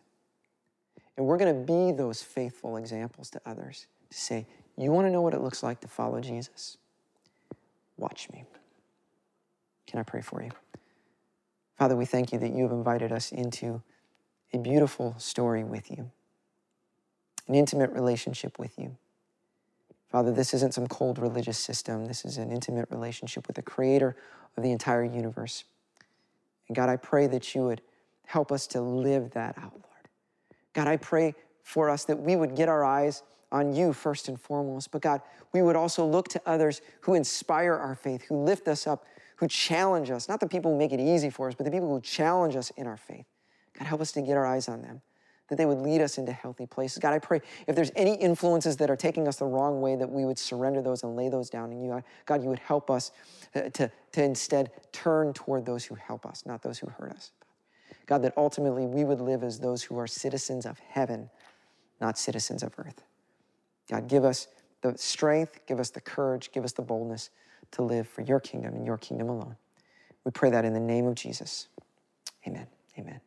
And 1.16 1.26
we're 1.26 1.36
going 1.36 1.54
to 1.54 1.72
be 1.72 1.92
those 1.92 2.22
faithful 2.22 2.76
examples 2.76 3.30
to 3.30 3.40
others 3.44 3.86
to 4.10 4.16
say, 4.16 4.46
You 4.76 4.90
want 4.90 5.06
to 5.06 5.10
know 5.10 5.20
what 5.20 5.34
it 5.34 5.40
looks 5.40 5.62
like 5.62 5.80
to 5.80 5.88
follow 5.88 6.20
Jesus? 6.20 6.76
Watch 7.96 8.28
me. 8.30 8.44
Can 9.86 9.98
I 9.98 10.02
pray 10.02 10.20
for 10.20 10.42
you? 10.42 10.50
Father, 11.76 11.96
we 11.96 12.04
thank 12.04 12.32
you 12.32 12.38
that 12.38 12.52
you 12.52 12.62
have 12.64 12.72
invited 12.72 13.12
us 13.12 13.32
into 13.32 13.82
a 14.52 14.58
beautiful 14.58 15.14
story 15.18 15.64
with 15.64 15.90
you, 15.90 16.10
an 17.46 17.54
intimate 17.54 17.90
relationship 17.90 18.58
with 18.58 18.78
you. 18.78 18.96
Father, 20.10 20.32
this 20.32 20.54
isn't 20.54 20.74
some 20.74 20.86
cold 20.86 21.18
religious 21.18 21.58
system. 21.58 22.06
This 22.06 22.24
is 22.24 22.38
an 22.38 22.50
intimate 22.50 22.88
relationship 22.90 23.46
with 23.46 23.56
the 23.56 23.62
creator 23.62 24.16
of 24.56 24.62
the 24.62 24.72
entire 24.72 25.04
universe. 25.04 25.64
And 26.68 26.76
God, 26.76 26.88
I 26.88 26.96
pray 26.96 27.26
that 27.26 27.54
you 27.54 27.62
would 27.62 27.82
Help 28.28 28.52
us 28.52 28.66
to 28.66 28.82
live 28.82 29.30
that 29.30 29.56
out, 29.56 29.72
Lord. 29.72 30.08
God, 30.74 30.86
I 30.86 30.98
pray 30.98 31.34
for 31.62 31.88
us 31.88 32.04
that 32.04 32.18
we 32.18 32.36
would 32.36 32.54
get 32.54 32.68
our 32.68 32.84
eyes 32.84 33.22
on 33.50 33.74
you 33.74 33.94
first 33.94 34.28
and 34.28 34.38
foremost, 34.38 34.90
but 34.90 35.00
God, 35.00 35.22
we 35.54 35.62
would 35.62 35.76
also 35.76 36.04
look 36.04 36.28
to 36.28 36.42
others 36.44 36.82
who 37.00 37.14
inspire 37.14 37.72
our 37.72 37.94
faith, 37.94 38.20
who 38.28 38.36
lift 38.36 38.68
us 38.68 38.86
up, 38.86 39.06
who 39.36 39.48
challenge 39.48 40.10
us, 40.10 40.28
not 40.28 40.40
the 40.40 40.46
people 40.46 40.72
who 40.72 40.76
make 40.76 40.92
it 40.92 41.00
easy 41.00 41.30
for 41.30 41.48
us, 41.48 41.54
but 41.54 41.64
the 41.64 41.70
people 41.70 41.88
who 41.88 42.02
challenge 42.02 42.54
us 42.54 42.68
in 42.76 42.86
our 42.86 42.98
faith. 42.98 43.24
God, 43.78 43.86
help 43.86 44.02
us 44.02 44.12
to 44.12 44.20
get 44.20 44.36
our 44.36 44.44
eyes 44.44 44.68
on 44.68 44.82
them, 44.82 45.00
that 45.48 45.56
they 45.56 45.66
would 45.66 45.78
lead 45.78 46.00
us 46.00 46.18
into 46.18 46.32
healthy 46.32 46.66
places. 46.66 46.98
God, 46.98 47.12
I 47.12 47.18
pray 47.18 47.40
if 47.66 47.74
there's 47.74 47.90
any 47.96 48.14
influences 48.14 48.76
that 48.78 48.90
are 48.90 48.96
taking 48.96 49.26
us 49.26 49.36
the 49.36 49.46
wrong 49.46 49.80
way, 49.80 49.96
that 49.96 50.10
we 50.10 50.24
would 50.24 50.38
surrender 50.38 50.82
those 50.82 51.02
and 51.02 51.16
lay 51.16 51.28
those 51.28 51.50
down 51.50 51.72
in 51.72 51.80
you. 51.80 52.02
God, 52.26 52.42
you 52.42 52.48
would 52.48 52.58
help 52.58 52.90
us 52.90 53.12
uh, 53.54 53.62
to, 53.70 53.90
to 54.12 54.22
instead 54.22 54.70
turn 54.92 55.32
toward 55.32 55.64
those 55.64 55.84
who 55.84 55.94
help 55.94 56.26
us, 56.26 56.44
not 56.46 56.62
those 56.62 56.78
who 56.78 56.88
hurt 56.88 57.12
us. 57.12 57.32
God, 58.06 58.22
that 58.22 58.34
ultimately 58.36 58.86
we 58.86 59.04
would 59.04 59.20
live 59.20 59.42
as 59.42 59.58
those 59.58 59.82
who 59.82 59.98
are 59.98 60.06
citizens 60.06 60.66
of 60.66 60.78
heaven, 60.78 61.30
not 62.00 62.18
citizens 62.18 62.62
of 62.62 62.72
earth. 62.78 63.02
God, 63.90 64.08
give 64.08 64.24
us 64.24 64.48
the 64.82 64.96
strength, 64.96 65.60
give 65.66 65.80
us 65.80 65.90
the 65.90 66.00
courage, 66.00 66.50
give 66.52 66.64
us 66.64 66.72
the 66.72 66.82
boldness 66.82 67.30
to 67.72 67.82
live 67.82 68.08
for 68.08 68.22
your 68.22 68.40
kingdom 68.40 68.74
and 68.74 68.86
your 68.86 68.98
kingdom 68.98 69.28
alone. 69.28 69.56
We 70.24 70.30
pray 70.30 70.50
that 70.50 70.64
in 70.64 70.72
the 70.72 70.80
name 70.80 71.06
of 71.06 71.14
Jesus. 71.14 71.68
Amen. 72.46 72.66
Amen. 72.98 73.20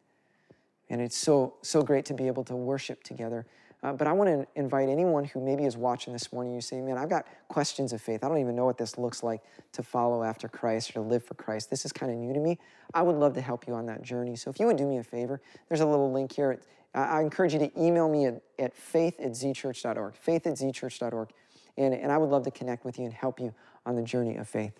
And 0.92 1.02
it's 1.02 1.16
so, 1.16 1.54
so 1.62 1.82
great 1.82 2.04
to 2.06 2.14
be 2.14 2.28
able 2.28 2.44
to 2.44 2.56
worship 2.56 3.02
together. 3.02 3.46
Uh, 3.82 3.94
but 3.94 4.08
I 4.08 4.12
want 4.12 4.30
to 4.30 4.46
invite 4.60 4.90
anyone 4.90 5.24
who 5.24 5.40
maybe 5.40 5.64
is 5.64 5.78
watching 5.78 6.12
this 6.12 6.34
morning, 6.34 6.54
you 6.54 6.60
say, 6.60 6.82
man, 6.82 6.98
I've 6.98 7.10
got 7.10 7.26
questions 7.48 7.94
of 7.94 8.02
faith. 8.02 8.26
I 8.26 8.28
don't 8.28 8.40
even 8.40 8.58
know 8.58 8.66
what 8.66 8.78
this 8.78 8.98
looks 8.98 9.24
like 9.24 9.42
to 9.72 9.84
follow 9.84 10.22
after 10.22 10.50
Christ 10.50 10.90
or 10.92 10.94
to 10.96 11.02
live 11.02 11.24
for 11.24 11.34
Christ. 11.36 11.70
This 11.70 11.86
is 11.86 11.94
kind 11.94 12.12
of 12.12 12.18
new 12.18 12.34
to 12.34 12.42
me. 12.42 12.60
I 12.94 13.04
would 13.04 13.16
love 13.16 13.34
to 13.36 13.42
help 13.42 13.68
you 13.68 13.74
on 13.74 13.86
that 13.86 14.02
journey. 14.02 14.36
So 14.36 14.52
if 14.52 14.60
you 14.60 14.68
would 14.68 14.76
do 14.76 14.86
me 14.86 14.98
a 14.98 15.04
favor, 15.04 15.42
there's 15.70 15.80
a 15.80 15.86
little 15.86 16.12
link 16.12 16.34
here. 16.34 16.60
I 16.94 17.22
encourage 17.22 17.54
you 17.54 17.60
to 17.60 17.82
email 17.82 18.10
me 18.10 18.26
at, 18.26 18.42
at 18.60 18.76
faith 18.76 19.18
at 19.22 19.32
zchurch.org, 19.32 20.14
faith 20.14 20.46
at 20.46 20.56
zchurch.org. 20.56 21.30
And, 21.78 21.94
and 21.94 22.12
I 22.12 22.18
would 22.18 22.30
love 22.30 22.44
to 22.44 22.52
connect 22.52 22.84
with 22.84 23.00
you 23.00 23.06
and 23.06 23.14
help 23.14 23.40
you 23.40 23.54
on 23.86 23.96
the 23.96 24.04
journey 24.04 24.36
of 24.36 24.50
faith. 24.50 24.74